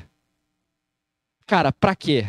Cara, 1.45 1.71
para 1.71 1.95
quê? 1.95 2.27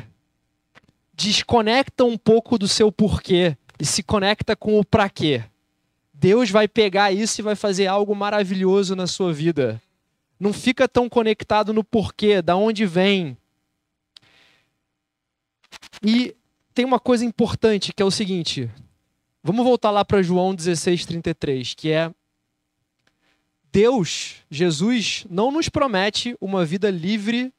Desconecta 1.14 2.04
um 2.04 2.16
pouco 2.16 2.58
do 2.58 2.68
seu 2.68 2.92
porquê 2.92 3.56
e 3.78 3.84
se 3.84 4.02
conecta 4.02 4.54
com 4.54 4.78
o 4.78 4.84
para 4.84 5.08
quê. 5.08 5.44
Deus 6.12 6.50
vai 6.50 6.66
pegar 6.66 7.12
isso 7.12 7.40
e 7.40 7.42
vai 7.42 7.54
fazer 7.54 7.86
algo 7.86 8.14
maravilhoso 8.14 8.96
na 8.96 9.06
sua 9.06 9.32
vida. 9.32 9.80
Não 10.38 10.52
fica 10.52 10.86
tão 10.86 11.08
conectado 11.08 11.72
no 11.72 11.82
porquê, 11.82 12.42
da 12.42 12.56
onde 12.56 12.84
vem, 12.84 13.36
e 16.02 16.34
tem 16.74 16.84
uma 16.84 17.00
coisa 17.00 17.24
importante 17.24 17.92
que 17.92 18.02
é 18.02 18.06
o 18.06 18.10
seguinte: 18.10 18.70
vamos 19.42 19.64
voltar 19.64 19.90
lá 19.90 20.04
para 20.04 20.22
João 20.22 20.54
16:33, 20.54 21.74
que 21.74 21.90
é 21.90 22.12
Deus, 23.72 24.36
Jesus, 24.50 25.26
não 25.28 25.50
nos 25.50 25.68
promete 25.68 26.36
uma 26.40 26.64
vida 26.64 26.90
livre 26.90 27.52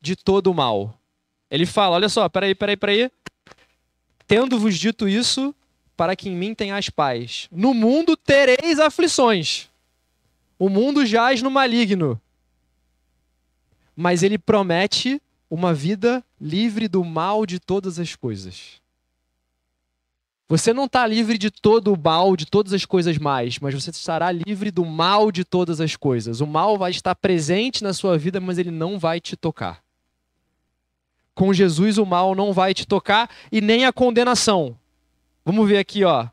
de 0.00 0.14
todo 0.16 0.48
o 0.48 0.54
mal. 0.54 0.98
Ele 1.50 1.66
fala: 1.66 1.96
olha 1.96 2.08
só, 2.08 2.28
peraí, 2.28 2.54
peraí, 2.54 2.76
peraí. 2.76 3.10
Tendo-vos 4.26 4.78
dito 4.78 5.06
isso, 5.06 5.54
para 5.96 6.16
que 6.16 6.28
em 6.28 6.36
mim 6.36 6.54
tenhas 6.54 6.88
paz. 6.88 7.46
No 7.52 7.74
mundo 7.74 8.16
tereis 8.16 8.78
aflições. 8.78 9.68
O 10.58 10.68
mundo 10.68 11.04
jaz 11.04 11.42
no 11.42 11.50
maligno. 11.50 12.20
Mas 13.96 14.22
ele 14.22 14.38
promete 14.38 15.20
uma 15.48 15.72
vida 15.72 16.24
livre 16.40 16.88
do 16.88 17.04
mal 17.04 17.46
de 17.46 17.60
todas 17.60 17.98
as 17.98 18.16
coisas. 18.16 18.82
Você 20.48 20.74
não 20.74 20.84
está 20.84 21.06
livre 21.06 21.38
de 21.38 21.50
todo 21.50 21.92
o 21.92 21.98
mal, 21.98 22.36
de 22.36 22.44
todas 22.44 22.72
as 22.72 22.84
coisas 22.84 23.16
mais, 23.16 23.58
mas 23.58 23.72
você 23.74 23.90
estará 23.90 24.30
livre 24.30 24.70
do 24.70 24.84
mal 24.84 25.32
de 25.32 25.42
todas 25.44 25.80
as 25.80 25.96
coisas. 25.96 26.40
O 26.40 26.46
mal 26.46 26.76
vai 26.76 26.90
estar 26.90 27.14
presente 27.14 27.82
na 27.82 27.94
sua 27.94 28.18
vida, 28.18 28.40
mas 28.40 28.58
ele 28.58 28.70
não 28.70 28.98
vai 28.98 29.20
te 29.20 29.36
tocar. 29.36 29.82
Com 31.34 31.52
Jesus, 31.52 31.98
o 31.98 32.04
mal 32.04 32.34
não 32.34 32.52
vai 32.52 32.74
te 32.74 32.86
tocar 32.86 33.30
e 33.50 33.60
nem 33.60 33.86
a 33.86 33.92
condenação. 33.92 34.76
Vamos 35.44 35.66
ver 35.68 35.78
aqui, 35.78 36.04
ó. 36.04 36.28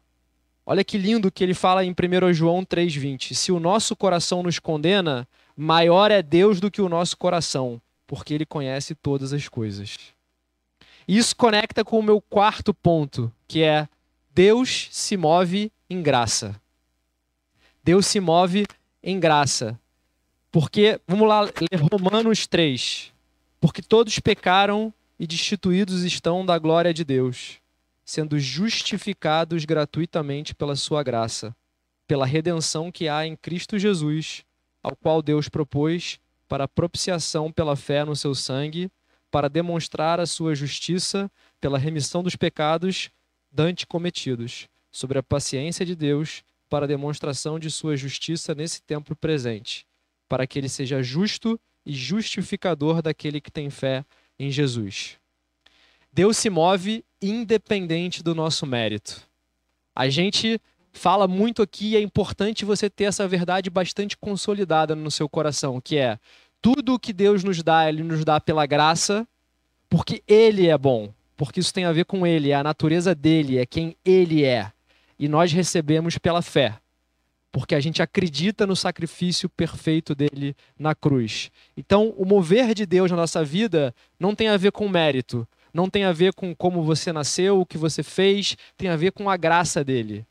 Olha 0.65 0.83
que 0.83 0.97
lindo 0.97 1.31
que 1.31 1.43
ele 1.43 1.53
fala 1.53 1.83
em 1.83 1.91
1 1.91 2.33
João 2.33 2.63
3,20. 2.63 3.33
Se 3.33 3.51
o 3.51 3.59
nosso 3.59 3.95
coração 3.95 4.43
nos 4.43 4.59
condena, 4.59 5.27
maior 5.61 6.11
é 6.11 6.21
Deus 6.21 6.59
do 6.59 6.71
que 6.71 6.81
o 6.81 6.89
nosso 6.89 7.17
coração 7.17 7.81
porque 8.11 8.33
ele 8.33 8.45
conhece 8.45 8.93
todas 8.93 9.31
as 9.31 9.47
coisas. 9.47 9.95
Isso 11.07 11.33
conecta 11.33 11.81
com 11.81 11.97
o 11.97 12.03
meu 12.03 12.19
quarto 12.19 12.73
ponto, 12.73 13.31
que 13.47 13.63
é 13.63 13.87
Deus 14.33 14.89
se 14.91 15.15
move 15.15 15.71
em 15.89 16.01
graça. 16.01 16.61
Deus 17.81 18.05
se 18.05 18.19
move 18.19 18.65
em 19.01 19.17
graça. 19.17 19.79
Porque, 20.51 20.99
vamos 21.07 21.25
lá 21.25 21.39
ler 21.39 21.79
Romanos 21.89 22.45
3. 22.47 23.13
Porque 23.61 23.81
todos 23.81 24.19
pecaram 24.19 24.93
e 25.17 25.25
destituídos 25.25 26.03
estão 26.03 26.45
da 26.45 26.59
glória 26.59 26.93
de 26.93 27.05
Deus, 27.05 27.61
sendo 28.03 28.37
justificados 28.37 29.63
gratuitamente 29.63 30.53
pela 30.53 30.75
sua 30.75 31.01
graça, 31.01 31.55
pela 32.05 32.25
redenção 32.25 32.91
que 32.91 33.07
há 33.07 33.25
em 33.25 33.37
Cristo 33.37 33.79
Jesus, 33.79 34.43
ao 34.83 34.95
qual 34.95 35.21
Deus 35.21 35.47
propôs 35.49 36.19
para 36.47 36.67
propiciação 36.67 37.51
pela 37.51 37.75
fé 37.75 38.03
no 38.03 38.15
seu 38.15 38.35
sangue, 38.35 38.91
para 39.29 39.49
demonstrar 39.49 40.19
a 40.19 40.25
sua 40.25 40.53
justiça 40.53 41.31
pela 41.59 41.77
remissão 41.77 42.21
dos 42.21 42.35
pecados 42.35 43.09
dante 43.51 43.87
cometidos, 43.87 44.67
sobre 44.91 45.17
a 45.17 45.23
paciência 45.23 45.85
de 45.85 45.95
Deus, 45.95 46.43
para 46.69 46.87
demonstração 46.87 47.59
de 47.59 47.69
sua 47.69 47.95
justiça 47.95 48.55
nesse 48.55 48.81
tempo 48.81 49.15
presente, 49.15 49.85
para 50.27 50.47
que 50.47 50.59
ele 50.59 50.69
seja 50.69 51.01
justo 51.01 51.59
e 51.85 51.93
justificador 51.93 53.01
daquele 53.01 53.41
que 53.41 53.51
tem 53.51 53.69
fé 53.69 54.05
em 54.37 54.49
Jesus. 54.49 55.17
Deus 56.11 56.37
se 56.37 56.49
move 56.49 57.05
independente 57.21 58.21
do 58.21 58.35
nosso 58.35 58.65
mérito. 58.65 59.21
A 59.95 60.09
gente 60.09 60.59
fala 60.91 61.27
muito 61.27 61.61
aqui, 61.61 61.95
é 61.95 62.01
importante 62.01 62.65
você 62.65 62.89
ter 62.89 63.05
essa 63.05 63.27
verdade 63.27 63.69
bastante 63.69 64.17
consolidada 64.17 64.95
no 64.95 65.09
seu 65.09 65.27
coração, 65.29 65.79
que 65.79 65.97
é 65.97 66.17
tudo 66.61 66.93
o 66.93 66.99
que 66.99 67.13
Deus 67.13 67.43
nos 67.43 67.63
dá, 67.63 67.89
Ele 67.89 68.03
nos 68.03 68.23
dá 68.23 68.39
pela 68.39 68.65
graça, 68.65 69.27
porque 69.89 70.21
Ele 70.27 70.67
é 70.67 70.77
bom, 70.77 71.13
porque 71.35 71.59
isso 71.59 71.73
tem 71.73 71.85
a 71.85 71.91
ver 71.91 72.05
com 72.05 72.25
Ele, 72.25 72.51
é 72.51 72.55
a 72.55 72.63
natureza 72.63 73.15
dele, 73.15 73.57
é 73.57 73.65
quem 73.65 73.95
Ele 74.05 74.43
é. 74.43 74.71
E 75.17 75.27
nós 75.27 75.51
recebemos 75.51 76.17
pela 76.17 76.41
fé, 76.41 76.77
porque 77.51 77.75
a 77.75 77.79
gente 77.79 78.01
acredita 78.01 78.65
no 78.65 78.75
sacrifício 78.75 79.49
perfeito 79.49 80.15
dele 80.15 80.55
na 80.77 80.95
cruz. 80.95 81.51
Então, 81.75 82.13
o 82.17 82.25
mover 82.25 82.73
de 82.73 82.85
Deus 82.85 83.11
na 83.11 83.17
nossa 83.17 83.43
vida 83.43 83.93
não 84.19 84.35
tem 84.35 84.47
a 84.47 84.57
ver 84.57 84.71
com 84.71 84.87
mérito, 84.87 85.47
não 85.73 85.89
tem 85.89 86.03
a 86.03 86.11
ver 86.11 86.33
com 86.33 86.55
como 86.55 86.83
você 86.83 87.11
nasceu, 87.11 87.59
o 87.59 87.65
que 87.65 87.77
você 87.77 88.03
fez, 88.03 88.55
tem 88.77 88.89
a 88.89 88.95
ver 88.95 89.11
com 89.11 89.29
a 89.29 89.37
graça 89.37 89.83
dele. 89.83 90.25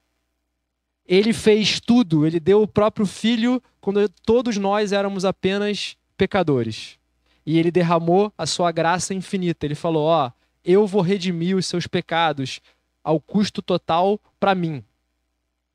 Ele 1.11 1.33
fez 1.33 1.81
tudo, 1.81 2.25
ele 2.25 2.39
deu 2.39 2.63
o 2.63 2.69
próprio 2.69 3.05
filho 3.05 3.61
quando 3.81 4.09
todos 4.25 4.57
nós 4.57 4.93
éramos 4.93 5.25
apenas 5.25 5.97
pecadores. 6.17 7.01
E 7.45 7.59
ele 7.59 7.73
derramou 7.73 8.33
a 8.39 8.47
sua 8.47 8.71
graça 8.71 9.13
infinita. 9.13 9.67
Ele 9.67 9.75
falou: 9.75 10.05
Ó, 10.05 10.29
oh, 10.29 10.33
eu 10.65 10.87
vou 10.87 11.03
redimir 11.03 11.57
os 11.57 11.67
seus 11.67 11.89
pecados 11.89 12.61
ao 13.03 13.19
custo 13.19 13.61
total 13.61 14.21
para 14.39 14.55
mim. 14.55 14.85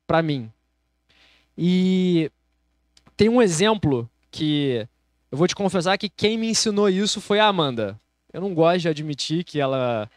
Para 0.06 0.22
mim. 0.22 0.50
E 1.58 2.30
tem 3.14 3.28
um 3.28 3.42
exemplo 3.42 4.08
que 4.30 4.88
eu 5.30 5.36
vou 5.36 5.46
te 5.46 5.54
confessar 5.54 5.98
que 5.98 6.08
quem 6.08 6.38
me 6.38 6.48
ensinou 6.48 6.88
isso 6.88 7.20
foi 7.20 7.40
a 7.40 7.46
Amanda. 7.46 8.00
Eu 8.32 8.40
não 8.40 8.54
gosto 8.54 8.80
de 8.80 8.88
admitir 8.88 9.44
que 9.44 9.60
ela 9.60 10.10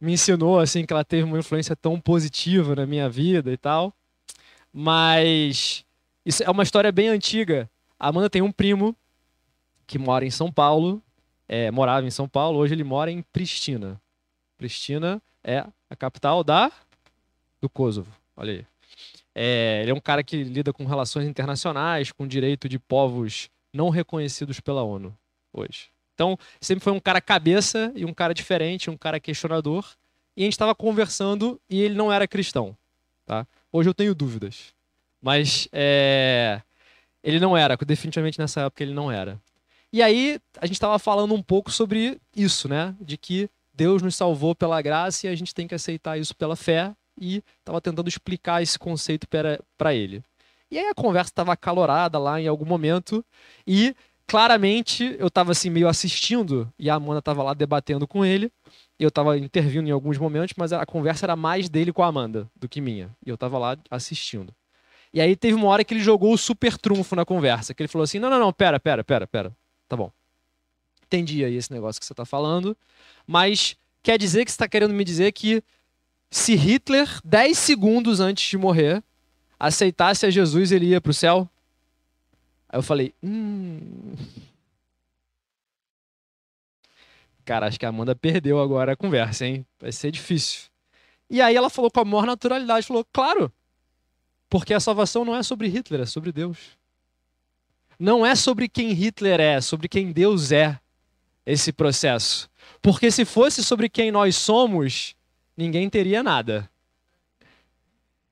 me 0.00 0.14
ensinou 0.14 0.58
assim 0.58 0.86
que 0.86 0.92
ela 0.94 1.04
teve 1.04 1.24
uma 1.24 1.38
influência 1.38 1.76
tão 1.76 2.00
positiva 2.00 2.74
na 2.74 2.86
minha 2.86 3.10
vida 3.10 3.52
e 3.52 3.58
tal. 3.58 3.94
Mas 4.76 5.84
isso 6.26 6.42
é 6.42 6.50
uma 6.50 6.64
história 6.64 6.90
bem 6.90 7.06
antiga. 7.06 7.70
A 7.96 8.08
Amanda 8.08 8.28
tem 8.28 8.42
um 8.42 8.50
primo 8.50 8.96
que 9.86 9.98
mora 9.98 10.26
em 10.26 10.30
São 10.30 10.50
Paulo, 10.50 11.00
é, 11.48 11.70
morava 11.70 12.04
em 12.04 12.10
São 12.10 12.28
Paulo, 12.28 12.58
hoje 12.58 12.74
ele 12.74 12.82
mora 12.82 13.08
em 13.08 13.22
Pristina. 13.22 14.00
Pristina 14.56 15.22
é 15.44 15.64
a 15.88 15.94
capital 15.94 16.42
da 16.42 16.72
do 17.60 17.68
Kosovo. 17.68 18.10
Olha 18.36 18.52
aí. 18.52 18.66
É, 19.32 19.80
ele 19.82 19.92
é 19.92 19.94
um 19.94 20.00
cara 20.00 20.24
que 20.24 20.42
lida 20.42 20.72
com 20.72 20.84
relações 20.84 21.28
internacionais, 21.28 22.10
com 22.10 22.26
direito 22.26 22.68
de 22.68 22.78
povos 22.78 23.48
não 23.72 23.90
reconhecidos 23.90 24.58
pela 24.58 24.82
ONU 24.82 25.16
hoje. 25.52 25.88
Então, 26.14 26.36
sempre 26.60 26.82
foi 26.82 26.92
um 26.92 27.00
cara 27.00 27.20
cabeça 27.20 27.92
e 27.94 28.04
um 28.04 28.14
cara 28.14 28.34
diferente, 28.34 28.90
um 28.90 28.96
cara 28.96 29.20
questionador. 29.20 29.84
E 30.36 30.42
a 30.42 30.44
gente 30.44 30.52
estava 30.52 30.74
conversando 30.74 31.60
e 31.70 31.80
ele 31.80 31.94
não 31.94 32.12
era 32.12 32.26
cristão. 32.26 32.76
Tá? 33.24 33.46
Hoje 33.76 33.88
eu 33.90 33.94
tenho 33.94 34.14
dúvidas. 34.14 34.72
Mas 35.20 35.66
é, 35.72 36.62
ele 37.24 37.40
não 37.40 37.56
era, 37.56 37.76
definitivamente 37.76 38.38
nessa 38.38 38.60
época 38.60 38.84
ele 38.84 38.94
não 38.94 39.10
era. 39.10 39.40
E 39.92 40.00
aí 40.00 40.38
a 40.60 40.66
gente 40.66 40.76
estava 40.76 40.96
falando 40.96 41.34
um 41.34 41.42
pouco 41.42 41.72
sobre 41.72 42.20
isso, 42.36 42.68
né? 42.68 42.94
De 43.00 43.16
que 43.16 43.50
Deus 43.74 44.00
nos 44.00 44.14
salvou 44.14 44.54
pela 44.54 44.80
graça 44.80 45.26
e 45.26 45.30
a 45.30 45.34
gente 45.34 45.52
tem 45.52 45.66
que 45.66 45.74
aceitar 45.74 46.16
isso 46.16 46.36
pela 46.36 46.54
fé. 46.54 46.94
E 47.20 47.42
estava 47.58 47.80
tentando 47.80 48.08
explicar 48.08 48.62
esse 48.62 48.78
conceito 48.78 49.26
para 49.26 49.92
ele. 49.92 50.22
E 50.70 50.78
aí 50.78 50.86
a 50.86 50.94
conversa 50.94 51.30
estava 51.30 51.52
acalorada 51.52 52.16
lá 52.16 52.40
em 52.40 52.46
algum 52.46 52.64
momento. 52.64 53.24
E 53.66 53.92
claramente 54.24 55.16
eu 55.18 55.26
estava 55.26 55.50
assim 55.50 55.68
meio 55.68 55.88
assistindo 55.88 56.72
e 56.78 56.88
a 56.88 56.94
Amanda 56.94 57.18
estava 57.18 57.42
lá 57.42 57.54
debatendo 57.54 58.06
com 58.06 58.24
ele. 58.24 58.52
Eu 58.98 59.08
estava 59.08 59.36
intervindo 59.36 59.88
em 59.88 59.90
alguns 59.90 60.18
momentos, 60.18 60.54
mas 60.56 60.72
a 60.72 60.86
conversa 60.86 61.26
era 61.26 61.34
mais 61.34 61.68
dele 61.68 61.92
com 61.92 62.02
a 62.02 62.06
Amanda 62.06 62.48
do 62.54 62.68
que 62.68 62.80
minha. 62.80 63.10
E 63.24 63.28
eu 63.28 63.34
estava 63.34 63.58
lá 63.58 63.76
assistindo. 63.90 64.54
E 65.12 65.20
aí 65.20 65.36
teve 65.36 65.54
uma 65.54 65.68
hora 65.68 65.84
que 65.84 65.94
ele 65.94 66.02
jogou 66.02 66.32
o 66.32 66.38
super 66.38 66.76
trunfo 66.76 67.14
na 67.14 67.24
conversa, 67.24 67.74
que 67.74 67.82
ele 67.82 67.88
falou 67.88 68.04
assim: 68.04 68.18
"Não, 68.18 68.30
não, 68.30 68.38
não, 68.38 68.52
pera, 68.52 68.78
pera, 68.80 69.04
pera, 69.04 69.26
pera. 69.26 69.56
Tá 69.88 69.96
bom. 69.96 70.10
Entendi 71.06 71.44
aí 71.44 71.54
esse 71.54 71.72
negócio 71.72 72.00
que 72.00 72.06
você 72.06 72.12
está 72.12 72.24
falando, 72.24 72.76
mas 73.26 73.76
quer 74.02 74.18
dizer 74.18 74.44
que 74.44 74.50
você 74.50 74.54
está 74.54 74.68
querendo 74.68 74.94
me 74.94 75.04
dizer 75.04 75.32
que 75.32 75.62
se 76.30 76.56
Hitler, 76.56 77.08
10 77.24 77.56
segundos 77.56 78.18
antes 78.18 78.48
de 78.48 78.58
morrer, 78.58 79.02
aceitasse 79.58 80.26
a 80.26 80.30
Jesus, 80.30 80.72
ele 80.72 80.86
ia 80.86 81.00
para 81.00 81.10
o 81.10 81.14
céu? 81.14 81.48
Aí 82.68 82.78
eu 82.78 82.82
falei, 82.82 83.14
hum. 83.22 84.14
Cara, 87.44 87.66
acho 87.66 87.78
que 87.78 87.86
a 87.86 87.90
Amanda 87.90 88.14
perdeu 88.14 88.60
agora 88.60 88.92
a 88.92 88.96
conversa, 88.96 89.46
hein? 89.46 89.66
Vai 89.78 89.92
ser 89.92 90.10
difícil. 90.10 90.62
E 91.28 91.40
aí 91.40 91.54
ela 91.54 91.68
falou 91.68 91.90
com 91.90 92.00
a 92.00 92.04
maior 92.04 92.26
naturalidade, 92.26 92.86
falou, 92.86 93.06
claro, 93.12 93.52
porque 94.48 94.72
a 94.72 94.80
salvação 94.80 95.24
não 95.24 95.36
é 95.36 95.42
sobre 95.42 95.68
Hitler, 95.68 96.02
é 96.02 96.06
sobre 96.06 96.32
Deus. 96.32 96.58
Não 97.98 98.24
é 98.24 98.34
sobre 98.34 98.68
quem 98.68 98.92
Hitler 98.92 99.40
é, 99.40 99.54
é 99.54 99.60
sobre 99.60 99.88
quem 99.88 100.12
Deus 100.12 100.52
é 100.52 100.78
esse 101.46 101.72
processo. 101.72 102.48
Porque 102.80 103.10
se 103.10 103.24
fosse 103.24 103.62
sobre 103.62 103.88
quem 103.88 104.10
nós 104.10 104.36
somos, 104.36 105.14
ninguém 105.56 105.88
teria 105.90 106.22
nada. 106.22 106.68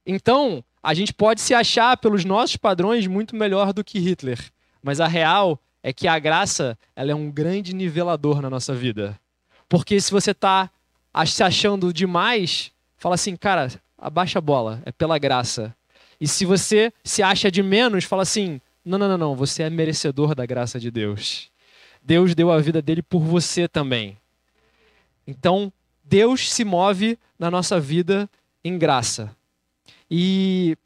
Então, 0.07 0.65
a 0.83 0.95
gente 0.95 1.13
pode 1.13 1.41
se 1.41 1.55
achar 1.55 1.97
pelos 1.97 2.25
nossos 2.25 2.57
padrões 2.57 3.07
muito 3.07 3.37
melhor 3.37 3.73
do 3.73 3.85
que 3.85 3.99
Hitler, 3.99 4.39
mas 4.83 5.01
a 5.01 5.07
real 5.07 5.59
é 5.83 5.93
que 5.93 6.07
a 6.07 6.19
graça 6.19 6.79
ela 6.95 7.11
é 7.11 7.15
um 7.15 7.31
grande 7.31 7.75
nivelador 7.75 8.41
na 8.41 8.49
nossa 8.49 8.75
vida. 8.75 9.19
Porque 9.69 10.01
se 10.01 10.11
você 10.11 10.31
está 10.31 10.71
se 11.27 11.43
achando 11.43 11.93
demais, 11.93 12.71
fala 12.97 13.15
assim, 13.15 13.37
cara, 13.37 13.69
abaixa 13.99 14.39
a 14.39 14.43
bola, 14.43 14.83
é 14.85 14.93
pela 14.93 15.19
graça. 15.19 15.75
E 16.21 16.29
se 16.29 16.45
você 16.45 16.93
se 17.03 17.23
acha 17.23 17.51
de 17.51 17.63
menos, 17.63 18.05
fala 18.05 18.23
assim, 18.23 18.61
não, 18.85 18.99
não, 18.99 19.09
não, 19.09 19.19
não, 19.19 19.37
você 19.37 19.65
é 19.65 19.71
merecedor 19.71 20.35
da 20.35 20.47
graça 20.47 20.79
de 20.79 20.91
Deus. 20.91 21.51
Deus 22.03 22.35
deu 22.35 22.51
a 22.51 22.59
vida 22.59 22.83
dele 22.83 23.03
por 23.03 23.21
você 23.21 23.69
também. 23.69 24.17
Então, 25.27 25.73
Deus 26.05 26.53
se 26.53 26.65
move 26.65 27.19
na 27.39 27.51
nossa 27.51 27.79
vida 27.79 28.29
em 28.65 28.77
graça. 28.77 29.35
E 30.11 30.77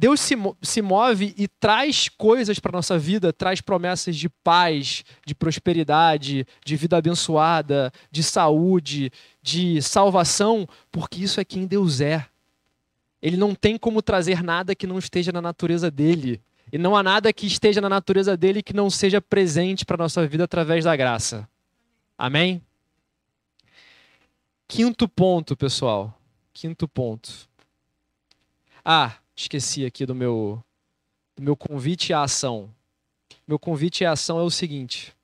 Deus 0.00 0.18
se, 0.18 0.34
se 0.62 0.80
move 0.80 1.34
e 1.36 1.46
traz 1.46 2.08
coisas 2.08 2.58
para 2.58 2.72
nossa 2.72 2.98
vida, 2.98 3.34
traz 3.34 3.60
promessas 3.60 4.16
de 4.16 4.30
paz, 4.30 5.04
de 5.26 5.34
prosperidade, 5.34 6.46
de 6.64 6.74
vida 6.74 6.96
abençoada, 6.96 7.92
de 8.10 8.22
saúde, 8.22 9.12
de 9.42 9.82
salvação, 9.82 10.66
porque 10.90 11.22
isso 11.22 11.38
é 11.38 11.44
quem 11.44 11.66
Deus 11.66 12.00
é. 12.00 12.26
Ele 13.20 13.36
não 13.36 13.54
tem 13.54 13.76
como 13.76 14.00
trazer 14.00 14.42
nada 14.42 14.74
que 14.74 14.86
não 14.86 14.98
esteja 14.98 15.32
na 15.32 15.42
natureza 15.42 15.90
dele. 15.90 16.40
E 16.72 16.78
não 16.78 16.96
há 16.96 17.02
nada 17.02 17.30
que 17.30 17.46
esteja 17.46 17.82
na 17.82 17.88
natureza 17.90 18.38
dele 18.38 18.62
que 18.62 18.72
não 18.72 18.88
seja 18.88 19.20
presente 19.20 19.84
para 19.84 19.98
nossa 19.98 20.26
vida 20.26 20.44
através 20.44 20.84
da 20.86 20.96
graça. 20.96 21.46
Amém? 22.16 22.62
Quinto 24.66 25.06
ponto, 25.06 25.54
pessoal. 25.54 26.18
Quinto 26.54 26.88
ponto. 26.88 27.46
Ah, 28.82 29.19
esqueci 29.42 29.86
aqui 29.86 30.04
do 30.04 30.14
meu, 30.14 30.62
do 31.36 31.42
meu 31.42 31.56
convite 31.56 32.12
à 32.12 32.22
ação. 32.22 32.70
Meu 33.46 33.58
convite 33.58 34.04
à 34.04 34.12
ação 34.12 34.38
é 34.38 34.42
o 34.42 34.50
seguinte: 34.50 35.14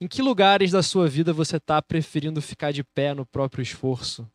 em 0.00 0.08
que 0.08 0.22
lugares 0.22 0.70
da 0.70 0.82
sua 0.82 1.08
vida 1.08 1.32
você 1.32 1.56
está 1.56 1.80
preferindo 1.82 2.40
ficar 2.40 2.72
de 2.72 2.82
pé 2.82 3.14
no 3.14 3.26
próprio 3.26 3.62
esforço 3.62 4.28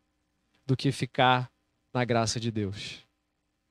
do 0.66 0.76
que 0.76 0.92
ficar 0.92 1.50
na 1.92 2.04
graça 2.04 2.38
de 2.38 2.50
Deus? 2.50 3.00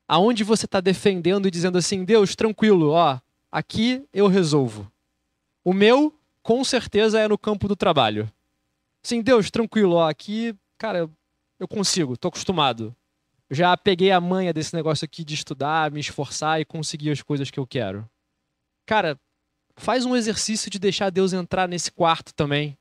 Aonde 0.07 0.43
você 0.43 0.65
está 0.65 0.81
defendendo 0.81 1.47
e 1.47 1.51
dizendo 1.51 1.77
assim, 1.77 2.03
Deus, 2.03 2.35
tranquilo, 2.35 2.89
ó, 2.89 3.17
aqui 3.49 4.05
eu 4.11 4.27
resolvo. 4.27 4.91
O 5.63 5.73
meu, 5.73 6.13
com 6.43 6.63
certeza, 6.65 7.19
é 7.19 7.27
no 7.27 7.37
campo 7.37 7.67
do 7.67 7.77
trabalho. 7.77 8.29
Sim, 9.01 9.21
Deus, 9.21 9.49
tranquilo, 9.49 9.95
ó, 9.95 10.09
aqui, 10.09 10.53
cara, 10.77 11.09
eu 11.57 11.67
consigo, 11.67 12.13
estou 12.13 12.27
acostumado 12.27 12.93
já 13.51 13.75
peguei 13.75 14.11
a 14.11 14.21
manha 14.21 14.53
desse 14.53 14.73
negócio 14.73 15.03
aqui 15.03 15.25
de 15.25 15.33
estudar, 15.33 15.91
me 15.91 15.99
esforçar 15.99 16.61
e 16.61 16.65
conseguir 16.65 17.11
as 17.11 17.21
coisas 17.21 17.51
que 17.51 17.59
eu 17.59 17.67
quero. 17.67 18.09
Cara, 18.85 19.19
faz 19.75 20.05
um 20.05 20.15
exercício 20.15 20.71
de 20.71 20.79
deixar 20.79 21.09
Deus 21.09 21.33
entrar 21.33 21.67
nesse 21.67 21.91
quarto 21.91 22.33
também. 22.33 22.77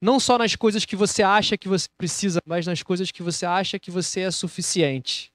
Não 0.00 0.20
só 0.20 0.38
nas 0.38 0.54
coisas 0.54 0.84
que 0.84 0.94
você 0.94 1.24
acha 1.24 1.58
que 1.58 1.68
você 1.68 1.88
precisa, 1.98 2.40
mas 2.46 2.66
nas 2.66 2.84
coisas 2.84 3.10
que 3.10 3.20
você 3.22 3.44
acha 3.44 3.80
que 3.80 3.90
você 3.90 4.20
é 4.20 4.30
suficiente. 4.30 5.32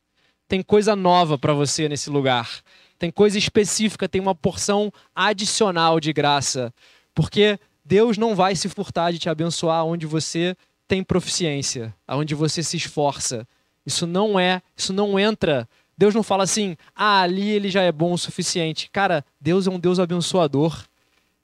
Tem 0.47 0.63
coisa 0.63 0.95
nova 0.95 1.37
para 1.37 1.53
você 1.53 1.89
nesse 1.89 2.09
lugar. 2.09 2.61
Tem 2.97 3.11
coisa 3.11 3.37
específica, 3.37 4.07
tem 4.07 4.21
uma 4.21 4.33
porção 4.33 4.91
adicional 5.13 5.99
de 5.99 6.13
graça. 6.13 6.73
Porque 7.13 7.59
Deus 7.83 8.17
não 8.17 8.33
vai 8.33 8.55
se 8.55 8.69
furtar 8.69 9.11
de 9.11 9.19
te 9.19 9.29
abençoar 9.29 9.83
onde 9.85 10.05
você 10.05 10.55
tem 10.87 11.03
proficiência, 11.03 11.93
aonde 12.07 12.33
você 12.33 12.63
se 12.63 12.77
esforça. 12.77 13.45
Isso 13.85 14.07
não 14.07 14.39
é, 14.39 14.61
isso 14.75 14.91
não 14.91 15.19
entra. 15.19 15.67
Deus 15.97 16.13
não 16.13 16.23
fala 16.23 16.43
assim, 16.43 16.75
ah, 16.95 17.21
ali 17.21 17.49
ele 17.49 17.69
já 17.69 17.81
é 17.81 17.91
bom 17.91 18.13
o 18.13 18.17
suficiente. 18.17 18.89
Cara, 18.91 19.23
Deus 19.39 19.67
é 19.67 19.69
um 19.69 19.79
Deus 19.79 19.99
abençoador. 19.99 20.83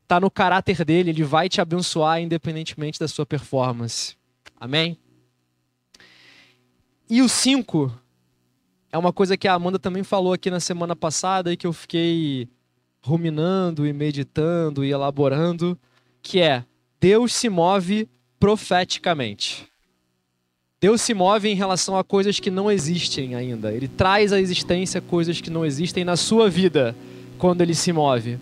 Está 0.04 0.20
no 0.20 0.30
caráter 0.30 0.84
dele, 0.84 1.12
ele 1.12 1.24
vai 1.24 1.48
te 1.48 1.62
abençoar 1.62 2.20
independentemente 2.20 3.00
da 3.00 3.08
sua 3.08 3.26
performance. 3.26 4.16
Amém? 4.60 4.98
E 7.10 7.22
o 7.22 7.30
5 7.30 7.92
é 8.92 8.98
uma 8.98 9.14
coisa 9.14 9.38
que 9.38 9.48
a 9.48 9.54
Amanda 9.54 9.80
também 9.80 10.04
falou 10.04 10.34
aqui 10.34 10.52
na 10.52 10.60
semana 10.60 10.96
passada 10.96 11.54
e 11.54 11.58
que 11.58 11.66
eu 11.66 11.72
fiquei 11.72 12.50
ruminando 13.02 13.88
e 13.88 13.94
meditando 13.94 14.84
e 14.84 14.92
elaborando, 14.92 15.80
que 16.22 16.40
é 16.42 16.66
Deus 17.00 17.34
se 17.34 17.50
move 17.50 18.10
profeticamente. 18.40 19.71
Deus 20.84 21.00
se 21.02 21.14
move 21.14 21.48
em 21.48 21.54
relação 21.54 21.96
a 21.96 22.04
coisas 22.04 22.40
que 22.40 22.50
não 22.50 22.72
existem 22.72 23.36
ainda. 23.36 23.72
Ele 23.72 23.88
traz 23.88 24.34
à 24.34 24.42
existência 24.42 25.00
coisas 25.00 25.40
que 25.40 25.52
não 25.52 25.64
existem 25.64 26.04
na 26.04 26.18
sua 26.18 26.50
vida 26.50 26.96
quando 27.38 27.62
ele 27.62 27.76
se 27.76 27.94
move. 27.94 28.40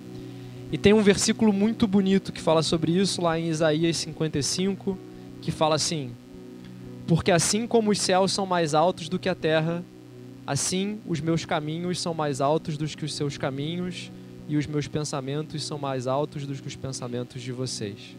E 0.72 0.78
tem 0.78 0.94
um 0.94 1.02
versículo 1.02 1.52
muito 1.52 1.86
bonito 1.86 2.32
que 2.32 2.40
fala 2.40 2.64
sobre 2.64 2.94
isso 2.94 3.22
lá 3.22 3.38
em 3.38 3.50
Isaías 3.50 3.98
55, 3.98 4.98
que 5.42 5.52
fala 5.52 5.76
assim: 5.76 6.12
Porque 7.06 7.30
assim 7.30 7.68
como 7.68 7.92
os 7.92 8.00
céus 8.00 8.32
são 8.32 8.46
mais 8.46 8.74
altos 8.74 9.10
do 9.10 9.20
que 9.20 9.28
a 9.28 9.36
terra, 9.36 9.84
assim 10.48 11.02
os 11.06 11.20
meus 11.20 11.44
caminhos 11.44 12.00
são 12.00 12.14
mais 12.14 12.40
altos 12.40 12.78
do 12.78 12.88
que 12.88 13.04
os 13.04 13.14
seus 13.16 13.38
caminhos, 13.38 14.10
e 14.48 14.56
os 14.56 14.66
meus 14.66 14.88
pensamentos 14.88 15.66
são 15.66 15.78
mais 15.78 16.08
altos 16.08 16.46
do 16.46 16.56
que 16.56 16.70
os 16.70 16.76
pensamentos 16.78 17.42
de 17.42 17.52
vocês. 17.52 18.16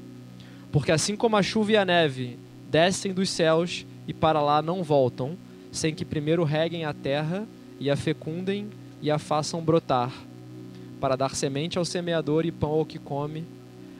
Porque 0.71 0.93
assim 0.93 1.17
como 1.17 1.39
a 1.39 1.43
chuva 1.43 1.73
e 1.73 1.77
a 1.79 1.87
neve 1.87 2.39
descem 2.71 3.15
dos 3.15 3.31
céus 3.31 3.87
e 4.07 4.13
para 4.13 4.41
lá 4.41 4.61
não 4.61 4.83
voltam, 4.83 5.37
sem 5.73 5.95
que 5.95 6.05
primeiro 6.05 6.45
reguem 6.45 6.85
a 6.85 6.93
terra 6.93 7.47
e 7.79 7.91
a 7.91 7.97
fecundem 7.97 8.69
e 9.01 9.11
a 9.11 9.19
façam 9.19 9.63
brotar, 9.63 10.13
para 11.01 11.17
dar 11.17 11.35
semente 11.35 11.79
ao 11.79 11.85
semeador 11.85 12.45
e 12.45 12.53
pão 12.53 12.71
ao 12.71 12.85
que 12.85 12.99
come, 12.99 13.45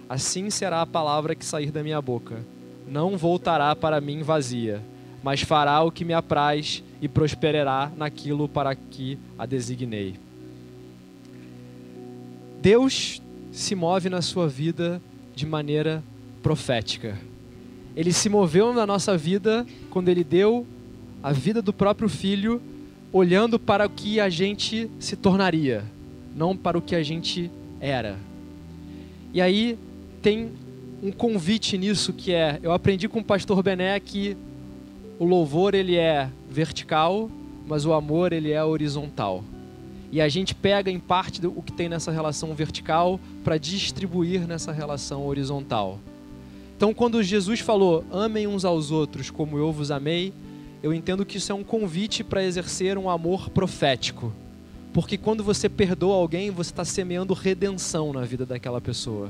assim 0.09 0.51
será 0.51 0.83
a 0.83 0.87
palavra 0.87 1.35
que 1.35 1.45
sair 1.45 1.71
da 1.71 1.83
minha 1.83 2.01
boca. 2.03 2.45
Não 2.87 3.17
voltará 3.17 3.75
para 3.75 4.01
mim 4.01 4.23
vazia, 4.23 4.83
mas 5.23 5.43
fará 5.43 5.81
o 5.83 5.93
que 5.93 6.05
me 6.05 6.13
apraz 6.13 6.83
e 7.01 7.09
prosperará 7.09 7.91
naquilo 7.97 8.49
para 8.49 8.75
que 8.75 9.19
a 9.39 9.47
designei. 9.47 10.17
Deus 12.61 13.23
se 13.53 13.75
move 13.75 14.11
na 14.11 14.21
sua 14.21 14.47
vida 14.47 15.01
de 15.35 15.47
maneira 15.47 16.03
profética. 16.43 17.30
Ele 17.97 18.13
se 18.13 18.29
moveu 18.29 18.73
na 18.73 18.87
nossa 18.87 19.17
vida 19.17 19.67
quando 19.91 20.09
ele 20.09 20.25
deu 20.25 20.67
a 21.23 21.33
vida 21.33 21.61
do 21.61 21.73
próprio 21.73 22.09
filho, 22.09 22.61
olhando 23.13 23.59
para 23.59 23.87
o 23.87 23.91
que 23.91 24.21
a 24.21 24.29
gente 24.29 24.91
se 24.99 25.17
tornaria, 25.17 25.85
não 26.35 26.57
para 26.57 26.79
o 26.79 26.83
que 26.83 26.95
a 26.95 27.03
gente 27.03 27.51
era. 27.81 28.17
E 29.33 29.41
aí 29.41 29.79
tem 30.23 30.51
um 31.03 31.11
convite 31.11 31.77
nisso 31.79 32.13
que 32.13 32.33
é, 32.33 32.59
eu 32.63 32.73
aprendi 32.73 33.09
com 33.09 33.21
o 33.21 33.25
pastor 33.25 33.63
Bené 33.63 33.99
que 34.01 34.37
o 35.19 35.25
louvor 35.25 35.75
ele 35.75 35.97
é 35.97 36.29
vertical, 36.51 37.31
mas 37.67 37.85
o 37.85 37.93
amor 37.93 38.33
ele 38.33 38.51
é 38.51 38.65
horizontal. 38.65 39.45
E 40.13 40.21
a 40.21 40.29
gente 40.29 40.55
pega 40.55 40.91
em 40.91 40.99
parte 40.99 41.47
o 41.47 41.63
que 41.63 41.73
tem 41.73 41.89
nessa 41.89 42.11
relação 42.11 42.55
vertical 42.55 43.21
para 43.45 43.57
distribuir 43.57 44.47
nessa 44.47 44.73
relação 44.73 45.27
horizontal. 45.27 45.99
Então, 46.81 46.95
quando 46.95 47.23
Jesus 47.23 47.61
falou, 47.61 48.07
amem 48.11 48.47
uns 48.47 48.65
aos 48.65 48.91
outros 48.91 49.31
como 49.31 49.59
eu 49.59 49.71
vos 49.71 49.91
amei, 49.91 50.33
eu 50.83 50.95
entendo 50.95 51.27
que 51.27 51.37
isso 51.37 51.53
é 51.53 51.55
um 51.55 51.63
convite 51.63 52.25
para 52.25 52.43
exercer 52.43 52.97
um 52.97 53.11
amor 53.11 53.51
profético. 53.51 54.33
Porque 54.91 55.19
quando 55.19 55.45
você 55.45 55.69
perdoa 55.69 56.17
alguém, 56.17 56.51
você 56.51 56.71
está 56.71 56.83
semeando 56.83 57.35
redenção 57.35 58.15
na 58.15 58.23
vida 58.23 58.47
daquela 58.47 58.81
pessoa. 58.81 59.29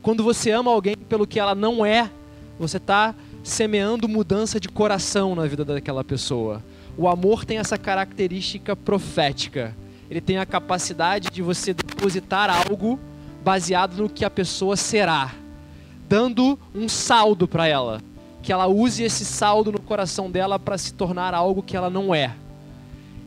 Quando 0.00 0.24
você 0.24 0.52
ama 0.52 0.70
alguém 0.70 0.96
pelo 0.96 1.26
que 1.26 1.38
ela 1.38 1.54
não 1.54 1.84
é, 1.84 2.10
você 2.58 2.78
está 2.78 3.14
semeando 3.44 4.08
mudança 4.08 4.58
de 4.58 4.70
coração 4.70 5.34
na 5.34 5.46
vida 5.46 5.66
daquela 5.66 6.02
pessoa. 6.02 6.64
O 6.96 7.08
amor 7.08 7.44
tem 7.44 7.58
essa 7.58 7.76
característica 7.76 8.74
profética. 8.74 9.76
Ele 10.10 10.22
tem 10.22 10.38
a 10.38 10.46
capacidade 10.46 11.28
de 11.30 11.42
você 11.42 11.74
depositar 11.74 12.48
algo 12.48 12.98
baseado 13.44 13.98
no 13.98 14.08
que 14.08 14.24
a 14.24 14.30
pessoa 14.30 14.76
será 14.76 15.34
dando 16.10 16.58
um 16.74 16.88
saldo 16.88 17.46
para 17.46 17.68
ela, 17.68 18.02
que 18.42 18.52
ela 18.52 18.66
use 18.66 19.04
esse 19.04 19.24
saldo 19.24 19.70
no 19.70 19.80
coração 19.80 20.28
dela 20.28 20.58
para 20.58 20.76
se 20.76 20.92
tornar 20.92 21.34
algo 21.34 21.62
que 21.62 21.76
ela 21.76 21.88
não 21.88 22.12
é. 22.12 22.34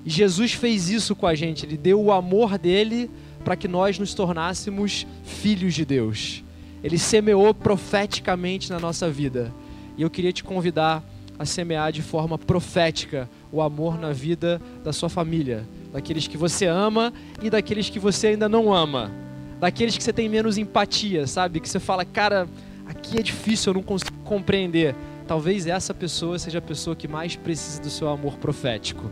E 0.03 0.09
Jesus 0.09 0.51
fez 0.51 0.89
isso 0.89 1.15
com 1.15 1.25
a 1.25 1.33
gente, 1.33 1.65
ele 1.65 1.77
deu 1.77 2.01
o 2.01 2.11
amor 2.11 2.57
dele 2.57 3.09
para 3.45 3.55
que 3.55 3.69
nós 3.69 3.97
nos 3.97 4.13
tornássemos 4.13 5.07
filhos 5.23 5.73
de 5.73 5.85
Deus. 5.85 6.43
Ele 6.83 6.97
semeou 6.97 7.53
profeticamente 7.53 8.69
na 8.69 8.81
nossa 8.81 9.09
vida. 9.09 9.53
E 9.97 10.01
eu 10.01 10.09
queria 10.09 10.33
te 10.33 10.43
convidar 10.43 11.01
a 11.39 11.45
semear 11.45 11.89
de 11.93 12.01
forma 12.01 12.37
profética 12.37 13.29
o 13.49 13.61
amor 13.61 13.97
na 13.97 14.11
vida 14.11 14.61
da 14.83 14.91
sua 14.91 15.07
família, 15.07 15.65
daqueles 15.93 16.27
que 16.27 16.35
você 16.35 16.65
ama 16.65 17.13
e 17.41 17.49
daqueles 17.49 17.89
que 17.89 17.97
você 17.97 18.27
ainda 18.27 18.49
não 18.49 18.73
ama, 18.73 19.09
daqueles 19.57 19.95
que 19.95 20.03
você 20.03 20.11
tem 20.11 20.27
menos 20.27 20.57
empatia, 20.57 21.25
sabe? 21.25 21.61
Que 21.61 21.69
você 21.69 21.79
fala, 21.79 22.03
cara, 22.03 22.45
aqui 22.85 23.19
é 23.19 23.21
difícil, 23.21 23.71
eu 23.71 23.75
não 23.75 23.83
consigo 23.83 24.17
compreender. 24.23 24.95
Talvez 25.27 25.67
essa 25.67 25.93
pessoa 25.93 26.37
seja 26.37 26.59
a 26.59 26.61
pessoa 26.61 26.95
que 26.95 27.07
mais 27.07 27.35
precisa 27.35 27.81
do 27.81 27.89
seu 27.89 28.09
amor 28.09 28.37
profético, 28.37 29.09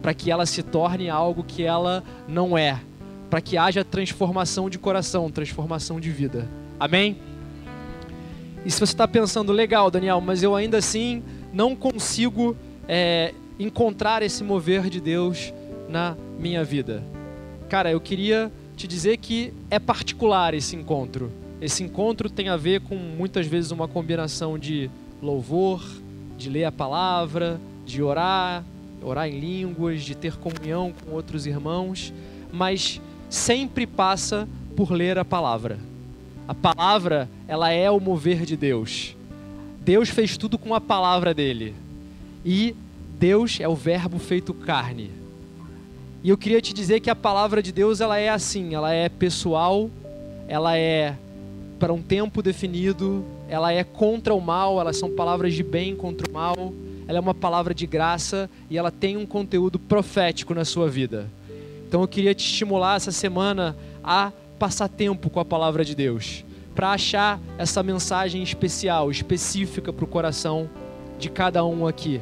para 0.00 0.14
que 0.14 0.30
ela 0.30 0.46
se 0.46 0.62
torne 0.62 1.10
algo 1.10 1.42
que 1.42 1.62
ela 1.62 2.04
não 2.28 2.56
é, 2.56 2.80
para 3.28 3.40
que 3.40 3.56
haja 3.56 3.84
transformação 3.84 4.70
de 4.70 4.78
coração, 4.78 5.30
transformação 5.30 5.98
de 5.98 6.10
vida. 6.10 6.48
Amém? 6.78 7.18
E 8.64 8.70
se 8.70 8.78
você 8.78 8.92
está 8.92 9.08
pensando, 9.08 9.52
legal, 9.52 9.90
Daniel, 9.90 10.20
mas 10.20 10.42
eu 10.42 10.54
ainda 10.54 10.78
assim 10.78 11.22
não 11.52 11.74
consigo 11.74 12.56
é, 12.86 13.34
encontrar 13.58 14.22
esse 14.22 14.44
mover 14.44 14.88
de 14.88 15.00
Deus 15.00 15.52
na 15.88 16.16
minha 16.38 16.62
vida. 16.62 17.02
Cara, 17.68 17.90
eu 17.90 18.00
queria 18.00 18.50
te 18.76 18.86
dizer 18.86 19.16
que 19.18 19.52
é 19.70 19.78
particular 19.78 20.54
esse 20.54 20.76
encontro. 20.76 21.32
Esse 21.60 21.82
encontro 21.82 22.30
tem 22.30 22.48
a 22.48 22.56
ver 22.56 22.80
com 22.80 22.94
muitas 22.94 23.46
vezes 23.46 23.70
uma 23.70 23.88
combinação 23.88 24.58
de 24.58 24.88
louvor, 25.20 25.84
de 26.36 26.48
ler 26.48 26.64
a 26.64 26.72
palavra, 26.72 27.60
de 27.84 28.00
orar, 28.02 28.64
orar 29.02 29.28
em 29.28 29.40
línguas, 29.40 30.02
de 30.02 30.14
ter 30.14 30.36
comunhão 30.36 30.92
com 30.92 31.12
outros 31.12 31.46
irmãos, 31.46 32.12
mas 32.52 33.00
sempre 33.28 33.86
passa 33.86 34.48
por 34.76 34.92
ler 34.92 35.18
a 35.18 35.24
palavra. 35.24 35.78
A 36.46 36.54
palavra, 36.54 37.28
ela 37.48 37.70
é 37.70 37.90
o 37.90 37.98
mover 37.98 38.44
de 38.44 38.56
Deus. 38.56 39.16
Deus 39.80 40.08
fez 40.08 40.36
tudo 40.36 40.56
com 40.56 40.74
a 40.74 40.80
palavra 40.80 41.34
dele. 41.34 41.74
E 42.44 42.74
Deus 43.18 43.58
é 43.60 43.68
o 43.68 43.74
verbo 43.74 44.18
feito 44.18 44.54
carne. 44.54 45.10
E 46.22 46.30
eu 46.30 46.38
queria 46.38 46.60
te 46.60 46.72
dizer 46.72 47.00
que 47.00 47.10
a 47.10 47.16
palavra 47.16 47.62
de 47.62 47.72
Deus, 47.72 48.00
ela 48.00 48.16
é 48.16 48.28
assim, 48.28 48.74
ela 48.74 48.92
é 48.92 49.08
pessoal, 49.08 49.90
ela 50.46 50.76
é 50.76 51.16
para 51.78 51.92
um 51.92 52.02
tempo 52.02 52.42
definido, 52.42 53.24
ela 53.48 53.72
é 53.72 53.84
contra 53.84 54.34
o 54.34 54.40
mal, 54.40 54.80
elas 54.80 54.96
são 54.96 55.10
palavras 55.10 55.54
de 55.54 55.62
bem 55.62 55.94
contra 55.94 56.28
o 56.28 56.32
mal, 56.32 56.72
ela 57.06 57.18
é 57.18 57.20
uma 57.20 57.34
palavra 57.34 57.72
de 57.72 57.86
graça 57.86 58.50
e 58.68 58.76
ela 58.76 58.90
tem 58.90 59.16
um 59.16 59.24
conteúdo 59.24 59.78
profético 59.78 60.54
na 60.54 60.64
sua 60.64 60.88
vida. 60.90 61.30
Então 61.86 62.02
eu 62.02 62.08
queria 62.08 62.34
te 62.34 62.44
estimular 62.44 62.96
essa 62.96 63.12
semana 63.12 63.76
a 64.02 64.32
passar 64.58 64.88
tempo 64.88 65.30
com 65.30 65.40
a 65.40 65.44
palavra 65.44 65.84
de 65.84 65.94
Deus, 65.94 66.44
para 66.74 66.90
achar 66.90 67.40
essa 67.56 67.82
mensagem 67.82 68.42
especial, 68.42 69.10
específica 69.10 69.92
para 69.92 70.04
o 70.04 70.08
coração 70.08 70.68
de 71.18 71.30
cada 71.30 71.64
um 71.64 71.86
aqui. 71.86 72.20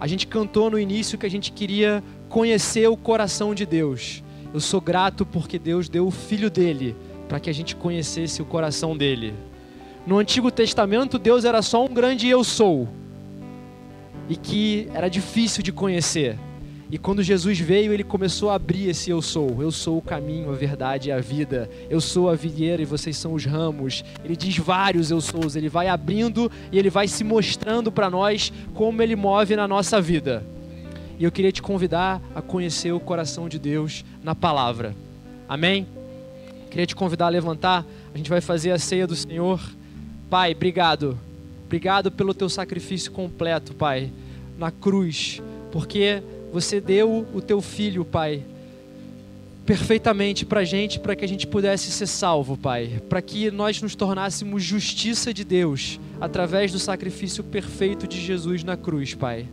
A 0.00 0.06
gente 0.06 0.26
cantou 0.26 0.70
no 0.70 0.78
início 0.78 1.18
que 1.18 1.26
a 1.26 1.30
gente 1.30 1.52
queria 1.52 2.02
conhecer 2.28 2.88
o 2.88 2.96
coração 2.96 3.54
de 3.54 3.64
Deus. 3.64 4.22
Eu 4.52 4.60
sou 4.60 4.80
grato 4.80 5.24
porque 5.24 5.58
Deus 5.58 5.88
deu 5.88 6.06
o 6.06 6.10
filho 6.10 6.50
dele 6.50 6.96
para 7.28 7.40
que 7.40 7.50
a 7.50 7.54
gente 7.54 7.74
conhecesse 7.76 8.40
o 8.42 8.44
coração 8.44 8.96
dele. 8.96 9.34
No 10.06 10.18
Antigo 10.18 10.50
Testamento, 10.50 11.18
Deus 11.18 11.44
era 11.44 11.62
só 11.62 11.84
um 11.84 11.92
grande 11.92 12.28
eu 12.28 12.44
sou, 12.44 12.88
e 14.28 14.36
que 14.36 14.88
era 14.94 15.08
difícil 15.08 15.62
de 15.62 15.72
conhecer. 15.72 16.38
E 16.90 16.98
quando 16.98 17.22
Jesus 17.22 17.58
veio, 17.58 17.92
ele 17.92 18.04
começou 18.04 18.50
a 18.50 18.54
abrir 18.54 18.88
esse 18.88 19.10
eu 19.10 19.20
sou. 19.20 19.60
Eu 19.60 19.72
sou 19.72 19.98
o 19.98 20.02
caminho, 20.02 20.50
a 20.50 20.54
verdade 20.54 21.08
e 21.08 21.12
a 21.12 21.18
vida. 21.18 21.68
Eu 21.88 22.00
sou 22.00 22.28
a 22.28 22.34
videira 22.34 22.82
e 22.82 22.84
vocês 22.84 23.16
são 23.16 23.32
os 23.32 23.44
ramos. 23.44 24.04
Ele 24.22 24.36
diz 24.36 24.56
vários 24.58 25.10
eu 25.10 25.20
sous. 25.20 25.56
Ele 25.56 25.68
vai 25.68 25.88
abrindo 25.88 26.50
e 26.70 26.78
ele 26.78 26.90
vai 26.90 27.08
se 27.08 27.24
mostrando 27.24 27.90
para 27.90 28.10
nós 28.10 28.52
como 28.74 29.02
ele 29.02 29.16
move 29.16 29.56
na 29.56 29.66
nossa 29.66 30.00
vida. 30.00 30.44
E 31.18 31.24
eu 31.24 31.32
queria 31.32 31.50
te 31.50 31.62
convidar 31.62 32.20
a 32.34 32.42
conhecer 32.42 32.92
o 32.92 33.00
coração 33.00 33.48
de 33.48 33.58
Deus 33.58 34.04
na 34.22 34.34
palavra. 34.34 34.94
Amém? 35.48 35.86
Queria 36.74 36.86
te 36.88 36.96
convidar 36.96 37.26
a 37.26 37.28
levantar. 37.28 37.86
A 38.12 38.16
gente 38.16 38.28
vai 38.28 38.40
fazer 38.40 38.72
a 38.72 38.78
ceia 38.80 39.06
do 39.06 39.14
Senhor. 39.14 39.60
Pai, 40.28 40.50
obrigado. 40.50 41.16
Obrigado 41.66 42.10
pelo 42.10 42.34
teu 42.34 42.48
sacrifício 42.48 43.12
completo, 43.12 43.72
Pai, 43.72 44.10
na 44.58 44.72
cruz, 44.72 45.40
porque 45.70 46.20
você 46.52 46.80
deu 46.80 47.28
o 47.32 47.40
teu 47.40 47.60
filho, 47.60 48.04
Pai, 48.04 48.42
perfeitamente 49.64 50.44
para 50.44 50.62
a 50.62 50.64
gente, 50.64 50.98
para 50.98 51.14
que 51.14 51.24
a 51.24 51.28
gente 51.28 51.46
pudesse 51.46 51.92
ser 51.92 52.08
salvo, 52.08 52.56
Pai, 52.56 53.00
para 53.08 53.22
que 53.22 53.52
nós 53.52 53.80
nos 53.80 53.94
tornássemos 53.94 54.60
justiça 54.60 55.32
de 55.32 55.44
Deus 55.44 56.00
através 56.20 56.72
do 56.72 56.80
sacrifício 56.80 57.44
perfeito 57.44 58.08
de 58.08 58.20
Jesus 58.20 58.64
na 58.64 58.76
cruz, 58.76 59.14
Pai. 59.14 59.46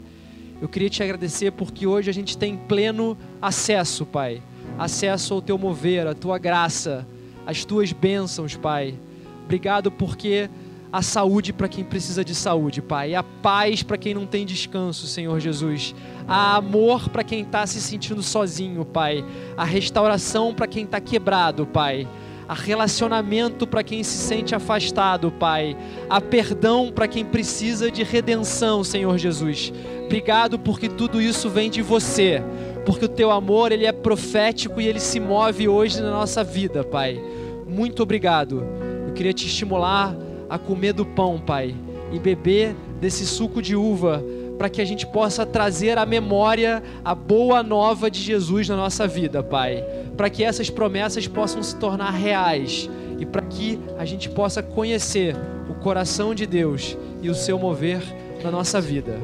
Eu 0.59 0.67
queria 0.67 0.89
te 0.89 1.03
agradecer 1.03 1.51
porque 1.51 1.85
hoje 1.85 2.09
a 2.09 2.13
gente 2.13 2.35
tem 2.35 2.57
pleno 2.57 3.15
acesso, 3.39 4.07
Pai. 4.07 4.41
Acesso 4.81 5.35
ao 5.35 5.43
teu 5.43 5.59
mover, 5.59 6.07
à 6.07 6.15
tua 6.15 6.39
graça, 6.39 7.05
às 7.45 7.63
tuas 7.63 7.93
bênçãos, 7.93 8.55
Pai. 8.55 8.95
Obrigado 9.43 9.91
porque 9.91 10.49
a 10.91 11.03
saúde 11.03 11.53
para 11.53 11.67
quem 11.67 11.83
precisa 11.83 12.25
de 12.25 12.33
saúde, 12.33 12.81
Pai. 12.81 13.13
A 13.13 13.21
paz 13.21 13.83
para 13.83 13.95
quem 13.95 14.15
não 14.15 14.25
tem 14.25 14.43
descanso, 14.43 15.05
Senhor 15.05 15.39
Jesus. 15.39 15.93
A 16.27 16.55
amor 16.55 17.09
para 17.09 17.23
quem 17.23 17.43
está 17.43 17.67
se 17.67 17.79
sentindo 17.79 18.23
sozinho, 18.23 18.83
Pai. 18.83 19.23
A 19.55 19.63
restauração 19.63 20.51
para 20.51 20.65
quem 20.65 20.85
está 20.85 20.99
quebrado, 20.99 21.67
Pai. 21.67 22.07
A 22.49 22.55
relacionamento 22.55 23.67
para 23.67 23.83
quem 23.83 24.01
se 24.03 24.17
sente 24.17 24.55
afastado, 24.55 25.31
Pai. 25.31 25.77
A 26.09 26.19
perdão 26.19 26.91
para 26.91 27.07
quem 27.07 27.23
precisa 27.23 27.91
de 27.91 28.01
redenção, 28.01 28.83
Senhor 28.83 29.15
Jesus. 29.19 29.71
Obrigado 30.05 30.57
porque 30.57 30.89
tudo 30.89 31.21
isso 31.21 31.51
vem 31.51 31.69
de 31.69 31.83
você. 31.83 32.43
Porque 32.85 33.05
o 33.05 33.09
teu 33.09 33.31
amor, 33.31 33.71
ele 33.71 33.85
é 33.85 33.91
profético 33.91 34.81
e 34.81 34.87
ele 34.87 34.99
se 34.99 35.19
move 35.19 35.67
hoje 35.67 36.01
na 36.01 36.11
nossa 36.11 36.43
vida, 36.43 36.83
Pai. 36.83 37.21
Muito 37.67 38.03
obrigado. 38.03 38.63
Eu 39.07 39.13
queria 39.13 39.33
te 39.33 39.45
estimular 39.45 40.15
a 40.49 40.57
comer 40.57 40.93
do 40.93 41.05
pão, 41.05 41.39
Pai, 41.39 41.75
e 42.11 42.19
beber 42.19 42.75
desse 42.99 43.25
suco 43.25 43.61
de 43.61 43.75
uva, 43.75 44.23
para 44.57 44.69
que 44.69 44.81
a 44.81 44.85
gente 44.85 45.07
possa 45.07 45.45
trazer 45.45 45.97
à 45.97 46.05
memória 46.05 46.83
a 47.03 47.15
boa 47.15 47.63
nova 47.63 48.11
de 48.11 48.19
Jesus 48.19 48.67
na 48.67 48.75
nossa 48.75 49.07
vida, 49.07 49.41
Pai. 49.41 49.83
Para 50.17 50.29
que 50.29 50.43
essas 50.43 50.69
promessas 50.69 51.27
possam 51.27 51.63
se 51.63 51.75
tornar 51.77 52.11
reais 52.11 52.89
e 53.19 53.25
para 53.25 53.41
que 53.43 53.79
a 53.97 54.05
gente 54.05 54.29
possa 54.29 54.61
conhecer 54.61 55.35
o 55.69 55.73
coração 55.75 56.35
de 56.35 56.45
Deus 56.45 56.97
e 57.21 57.29
o 57.29 57.35
seu 57.35 57.57
mover 57.57 58.01
na 58.43 58.51
nossa 58.51 58.81
vida. 58.81 59.17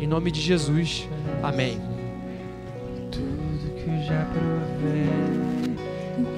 Em 0.00 0.06
nome 0.06 0.30
de 0.30 0.40
Jesus, 0.40 1.08
amém. 1.42 1.89
Já 4.10 4.24
provei, 4.24 5.06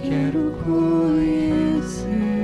quero 0.02 0.52
conhecer. 0.62 2.41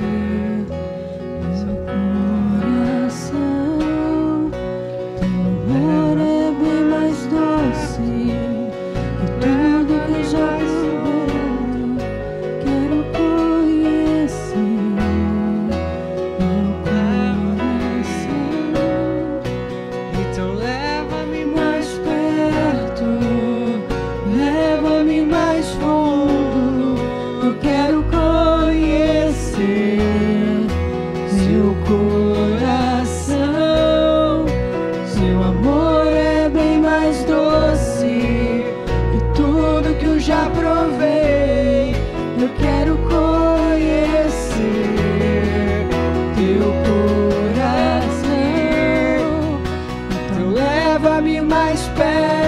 leva-me 51.01 51.41
mais 51.41 51.87
perto. 51.95 52.38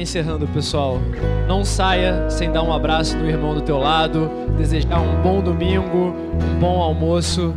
Encerrando, 0.00 0.46
pessoal. 0.48 1.00
Não 1.46 1.64
saia 1.64 2.28
sem 2.30 2.50
dar 2.50 2.62
um 2.62 2.72
abraço 2.72 3.16
no 3.16 3.28
irmão 3.28 3.54
do 3.54 3.60
teu 3.60 3.78
lado, 3.78 4.30
desejar 4.56 5.00
um 5.00 5.22
bom 5.22 5.40
domingo, 5.40 6.14
um 6.42 6.58
bom 6.58 6.80
almoço, 6.80 7.54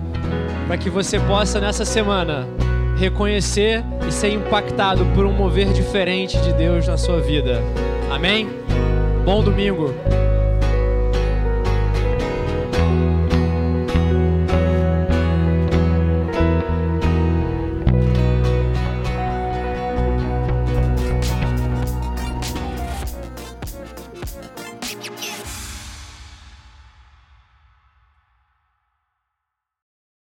para 0.67 0.77
que 0.77 0.89
você 0.89 1.19
possa 1.19 1.59
nessa 1.59 1.85
semana 1.85 2.47
reconhecer 2.97 3.83
e 4.07 4.11
ser 4.11 4.31
impactado 4.33 5.05
por 5.15 5.25
um 5.25 5.33
mover 5.33 5.73
diferente 5.73 6.37
de 6.39 6.53
Deus 6.53 6.87
na 6.87 6.97
sua 6.97 7.19
vida. 7.19 7.61
Amém? 8.11 8.47
Bom 9.25 9.43
domingo. 9.43 9.93